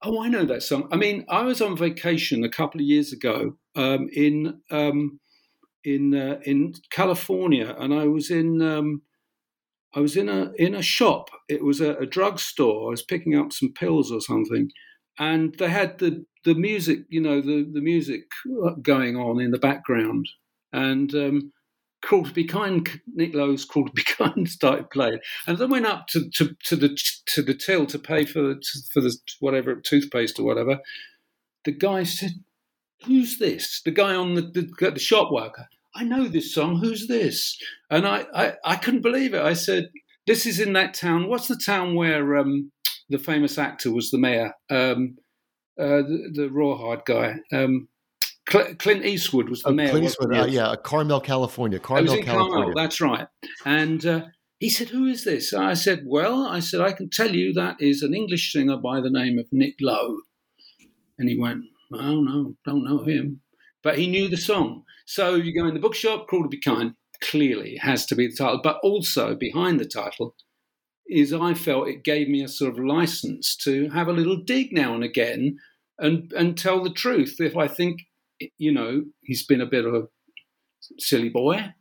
[0.03, 0.89] Oh, I know that song.
[0.93, 5.19] I mean, I was on vacation a couple of years ago um, in um,
[5.95, 9.03] in uh, in California, and I was in um,
[9.95, 11.31] I was in a in a shop.
[11.49, 12.89] It was a, a drugstore.
[12.89, 14.71] I was picking up some pills or something,
[15.19, 18.25] and they had the the music, you know, the the music
[18.83, 20.29] going on in the background,
[20.73, 21.53] and um,
[22.07, 26.07] to Be Kind, Nick Lowe's Cruel to Be Kind started playing, and then went up
[26.09, 28.63] to, to, to the to the till to pay for the
[28.93, 30.79] for the whatever toothpaste or whatever.
[31.65, 32.31] The guy said,
[33.05, 33.83] who's this?
[33.85, 35.67] The guy on the, the, the shop worker.
[35.99, 36.79] I know this song.
[36.79, 37.59] Who's this?
[37.91, 39.43] And I, I, I, couldn't believe it.
[39.43, 39.89] I said,
[40.29, 41.29] this is in that town.
[41.29, 42.71] What's the town where um,
[43.09, 44.55] the famous actor was the mayor?
[44.71, 45.17] Um,
[45.77, 47.37] uh, the, the rawhide guy.
[47.53, 47.89] Um,
[48.47, 49.91] Clint Eastwood was the oh, mayor.
[49.91, 51.81] Clint Eastwood, uh, yeah, Carmel, California.
[51.81, 52.53] Carmel, California.
[52.53, 53.27] Carmel, that's right.
[53.67, 54.27] And uh,
[54.61, 55.53] he said, Who is this?
[55.53, 59.01] I said, Well, I said, I can tell you that is an English singer by
[59.01, 60.21] the name of Nick Lowe.
[61.19, 63.41] And he went, Oh, no, don't know him.
[63.83, 64.85] But he knew the song.
[65.09, 66.93] So you go in the bookshop, Cruel to Be Kind,
[67.23, 68.61] clearly has to be the title.
[68.63, 70.37] But also behind the title
[71.09, 74.71] is I felt it gave me a sort of license to have a little dig
[74.71, 75.57] now and again
[75.99, 77.37] and, and tell the truth.
[77.41, 78.03] If I think,
[78.59, 80.03] you know, he's been a bit of a
[80.99, 81.73] silly boy,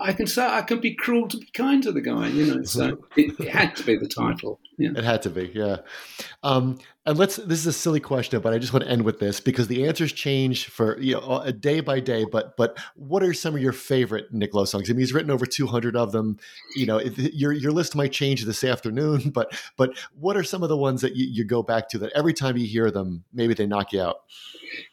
[0.00, 2.62] I can say I could be cruel to be kind to the guy, you know.
[2.64, 4.58] So it, it had to be the title.
[4.78, 4.90] Yeah.
[4.96, 5.78] It had to be, yeah.
[6.42, 7.36] Um, and let's.
[7.36, 9.86] This is a silly question, but I just want to end with this because the
[9.86, 12.24] answers change for you know a day by day.
[12.24, 14.90] But but what are some of your favorite Nick Lowe songs?
[14.90, 16.38] I mean, he's written over two hundred of them.
[16.74, 20.68] You know, your your list might change this afternoon, but but what are some of
[20.68, 23.54] the ones that you, you go back to that every time you hear them, maybe
[23.54, 24.22] they knock you out?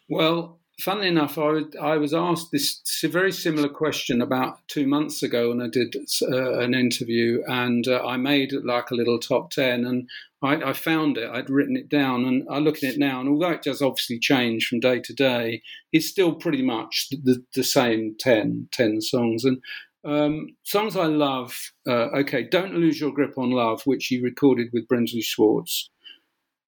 [0.08, 5.22] Well, funnily enough, I, would, I was asked this very similar question about two months
[5.22, 9.50] ago, and I did uh, an interview, and uh, I made like a little top
[9.50, 10.08] ten, and
[10.42, 11.30] I, I, found it.
[11.30, 14.18] I'd written it down, and I look at it now, and although it does obviously
[14.18, 15.62] change from day to day,
[15.92, 19.44] it's still pretty much the, the same 10, 10 songs.
[19.44, 19.62] And
[20.04, 21.56] um, songs I love,
[21.86, 25.88] uh, okay, Don't Lose Your Grip on Love, which he recorded with Brinsley Schwarz.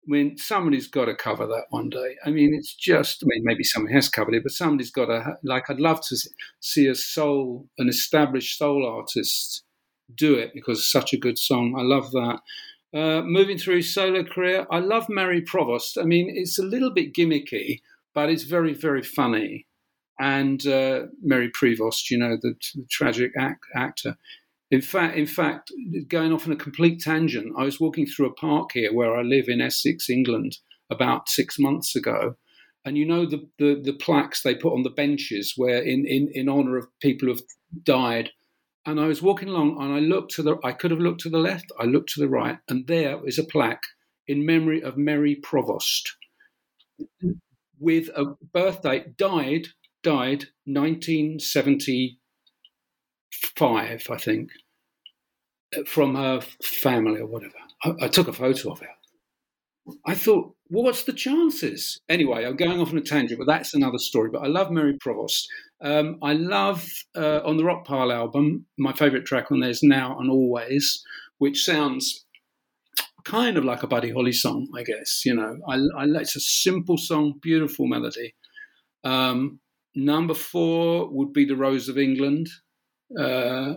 [0.06, 2.16] I mean, somebody's got to cover that one day.
[2.24, 5.36] I mean, it's just, I mean, maybe someone has covered it, but somebody's got to,
[5.42, 6.16] like, I'd love to
[6.60, 9.64] see a soul, an established soul artist
[10.14, 11.74] do it because it's such a good song.
[11.76, 12.38] I love that.
[12.94, 15.98] Uh, moving through solo career, I love Marie Provost.
[15.98, 17.80] I mean, it's a little bit gimmicky,
[18.14, 19.66] but it's very, very funny.
[20.18, 24.16] And uh, Mary Prevost, you know, the, the tragic act, actor,
[24.70, 25.70] in fact, in fact,
[26.08, 29.22] going off on a complete tangent, I was walking through a park here where I
[29.22, 30.58] live in Essex, England,
[30.90, 32.36] about six months ago,
[32.84, 36.30] and you know the, the, the plaques they put on the benches where in, in,
[36.32, 37.42] in honor of people who've
[37.82, 38.30] died.
[38.84, 41.28] And I was walking along and I looked to the I could have looked to
[41.28, 43.82] the left, I looked to the right, and there is a plaque
[44.28, 46.16] in memory of Mary Provost
[47.78, 49.66] with a birth date died
[50.02, 52.18] died 1970
[53.56, 54.50] five, I think,
[55.86, 57.54] from her family or whatever.
[57.84, 58.88] I, I took a photo of her.
[60.04, 62.00] I thought, well, what's the chances?
[62.08, 64.30] Anyway, I'm going off on a tangent, but that's another story.
[64.32, 65.48] But I love Marie Provost.
[65.80, 70.18] Um, I love uh, on the Rockpile album, my favourite track on there is Now
[70.18, 71.04] and Always,
[71.38, 72.24] which sounds
[73.24, 75.22] kind of like a Buddy Holly song, I guess.
[75.24, 78.34] You know, I, I, it's a simple song, beautiful melody.
[79.04, 79.60] Um,
[79.94, 82.48] number four would be The Rose of England
[83.18, 83.74] uh,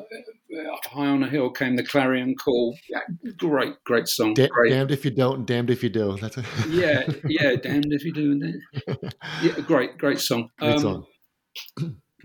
[0.74, 2.78] up high on a hill came the clarion call.
[2.90, 3.02] Yeah,
[3.38, 4.34] great, great song.
[4.34, 4.72] Da- great.
[4.72, 6.18] Damned if you don't, damned if you do.
[6.18, 8.32] That's a- yeah, yeah, damned if you do.
[8.32, 10.50] And yeah, great, great song.
[10.58, 11.06] Great um, song.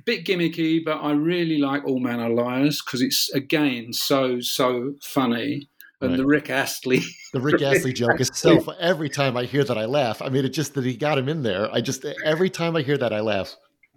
[0.05, 4.95] bit gimmicky, but I really like All Men Are Liars because it's again so so
[5.03, 5.69] funny.
[6.01, 6.17] And right.
[6.19, 7.01] the Rick Astley,
[7.33, 8.61] the Rick Astley joke is so.
[8.81, 10.21] Every time I hear that, I laugh.
[10.21, 11.73] I mean, it just that he got him in there.
[11.73, 13.57] I just every time I hear that, I laugh.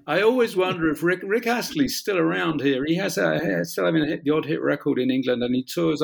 [0.10, 2.86] I always wonder if Rick Rick Astley's still around here.
[2.86, 5.66] He has a still having a hit, the odd hit record in England, and he
[5.66, 6.02] tours.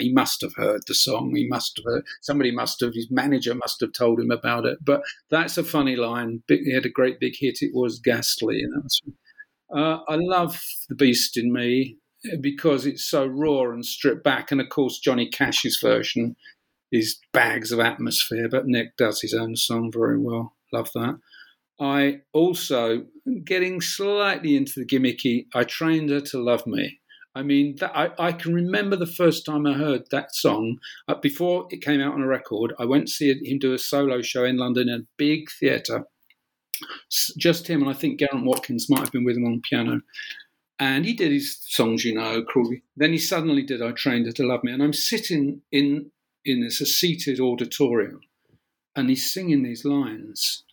[0.00, 1.32] he must have heard the song.
[1.36, 4.78] He must have heard, somebody must have his manager must have told him about it.
[4.84, 6.42] But that's a funny line.
[6.48, 7.58] He had a great big hit.
[7.60, 8.66] It was Ghastly.
[9.72, 11.98] Uh, I love the Beast in Me
[12.40, 16.34] because it's so raw and stripped back, and of course Johnny Cash's version
[16.90, 18.48] is bags of atmosphere.
[18.50, 20.56] But Nick does his own song very well.
[20.72, 21.20] Love that.
[21.80, 23.06] I also,
[23.44, 27.00] getting slightly into the gimmicky, I trained her to love me.
[27.34, 30.78] I mean, that, I, I can remember the first time I heard that song.
[31.08, 33.78] Uh, before it came out on a record, I went to see him do a
[33.78, 36.04] solo show in London in a big theatre.
[37.36, 40.00] Just him, and I think Geraint Watkins might have been with him on piano.
[40.78, 42.82] And he did his songs, you know, Crawley.
[42.96, 44.72] Then he suddenly did I Trained Her to Love Me.
[44.72, 46.10] And I'm sitting in,
[46.44, 48.20] in this, a seated auditorium,
[48.94, 50.63] and he's singing these lines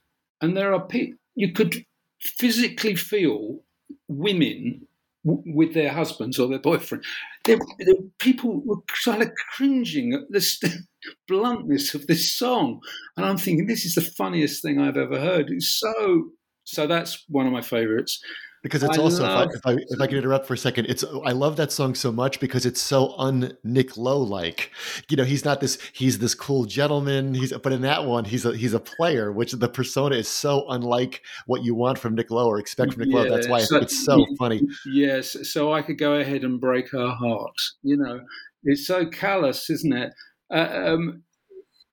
[0.42, 1.86] and there are people, you could
[2.20, 3.60] physically feel
[4.08, 4.88] women
[5.26, 7.04] w- with their husbands or their boyfriend.
[7.46, 10.84] There, there, people were kind of cringing at the
[11.28, 12.82] bluntness of this song.
[13.18, 15.50] And I'm thinking, this is the funniest thing I've ever heard.
[15.50, 16.30] It's so,
[16.64, 18.22] so that's one of my favorites
[18.64, 20.58] because it's I also love, if, I, if I if I can interrupt for a
[20.58, 24.72] second, it's I love that song so much because it's so un Nick Lowe like.
[25.10, 27.34] You know, he's not this he's this cool gentleman.
[27.34, 30.66] He's but in that one he's a he's a player, which the persona is so
[30.70, 33.30] unlike what you want from Nick Lowe or expect from Nick yeah, Lowe.
[33.30, 34.62] That's why so, it's so funny.
[34.86, 37.60] Yes, so I could go ahead and break her heart.
[37.82, 38.22] You know,
[38.64, 40.14] it's so callous, isn't it?
[40.54, 41.24] Uh, um,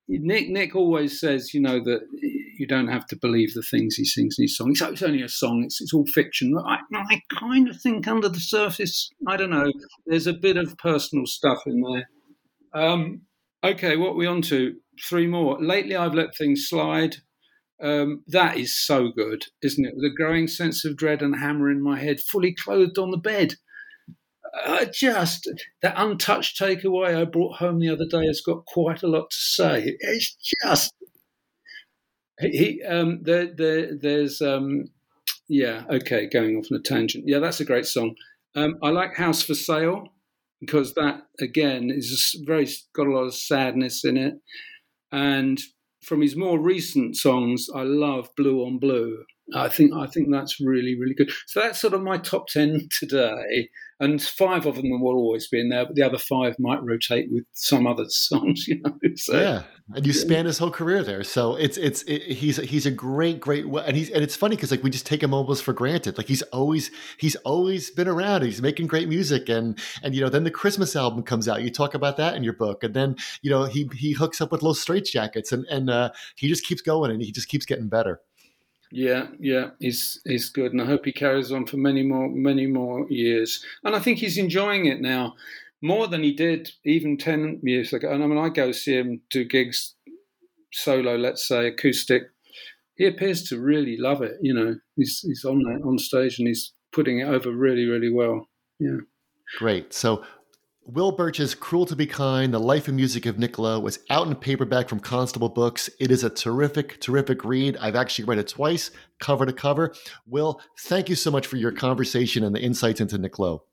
[0.08, 2.00] Nick Nick always says, you know, that
[2.58, 4.70] you don't have to believe the things he sings in his song.
[4.70, 5.62] It's, it's only a song.
[5.64, 6.54] It's, it's all fiction.
[6.66, 9.72] I, I kind of think under the surface, I don't know.
[10.06, 12.08] There's a bit of personal stuff in there.
[12.74, 13.22] Um,
[13.64, 14.76] okay, what we on to?
[15.02, 15.62] Three more.
[15.62, 17.16] Lately, I've let things slide.
[17.80, 19.94] Um, that is so good, isn't it?
[19.94, 23.54] A growing sense of dread and hammer in my head, fully clothed on the bed.
[24.64, 25.48] Uh, just
[25.82, 29.36] that untouched takeaway I brought home the other day has got quite a lot to
[29.36, 29.96] say.
[30.00, 30.94] It's just
[32.40, 34.84] he um, there, there there's um,
[35.48, 37.24] yeah okay going off on a tangent.
[37.26, 38.14] Yeah, that's a great song.
[38.54, 40.08] Um, I like House for Sale
[40.60, 44.34] because that again is very got a lot of sadness in it,
[45.12, 45.60] and
[46.02, 49.24] from his more recent songs, I love Blue on Blue.
[49.54, 51.30] I think I think that's really really good.
[51.46, 53.68] So that's sort of my top ten today,
[54.00, 57.28] and five of them will always be in there, but the other five might rotate
[57.30, 58.68] with some other songs.
[58.68, 59.62] You know, so, yeah,
[59.94, 63.40] and you span his whole career there, so it's it's it, he's he's a great
[63.40, 66.16] great and he's and it's funny because like we just take him almost for granted.
[66.16, 68.42] Like he's always he's always been around.
[68.42, 71.62] He's making great music, and and you know then the Christmas album comes out.
[71.62, 74.52] You talk about that in your book, and then you know he he hooks up
[74.52, 77.88] with Los Straitjackets, and and uh, he just keeps going, and he just keeps getting
[77.88, 78.20] better.
[78.90, 82.66] Yeah, yeah, he's he's good, and I hope he carries on for many more many
[82.66, 83.64] more years.
[83.84, 85.34] And I think he's enjoying it now
[85.82, 88.10] more than he did even ten years ago.
[88.10, 89.94] And I mean, I go see him do gigs
[90.72, 92.24] solo, let's say acoustic.
[92.96, 94.36] He appears to really love it.
[94.40, 98.10] You know, he's he's on that on stage and he's putting it over really really
[98.10, 98.48] well.
[98.80, 98.98] Yeah.
[99.58, 99.92] Great.
[99.92, 100.24] So
[100.90, 104.26] Will Birch's Cruel to Be Kind, The Life and Music of Nick Lowe is out
[104.26, 105.90] in paperback from Constable Books.
[106.00, 107.76] It is a terrific, terrific read.
[107.76, 109.92] I've actually read it twice, cover to cover.
[110.26, 113.64] Will, thank you so much for your conversation and the insights into Nick Lowe.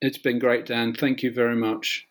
[0.00, 0.94] It's been great, Dan.
[0.94, 2.06] Thank you very much.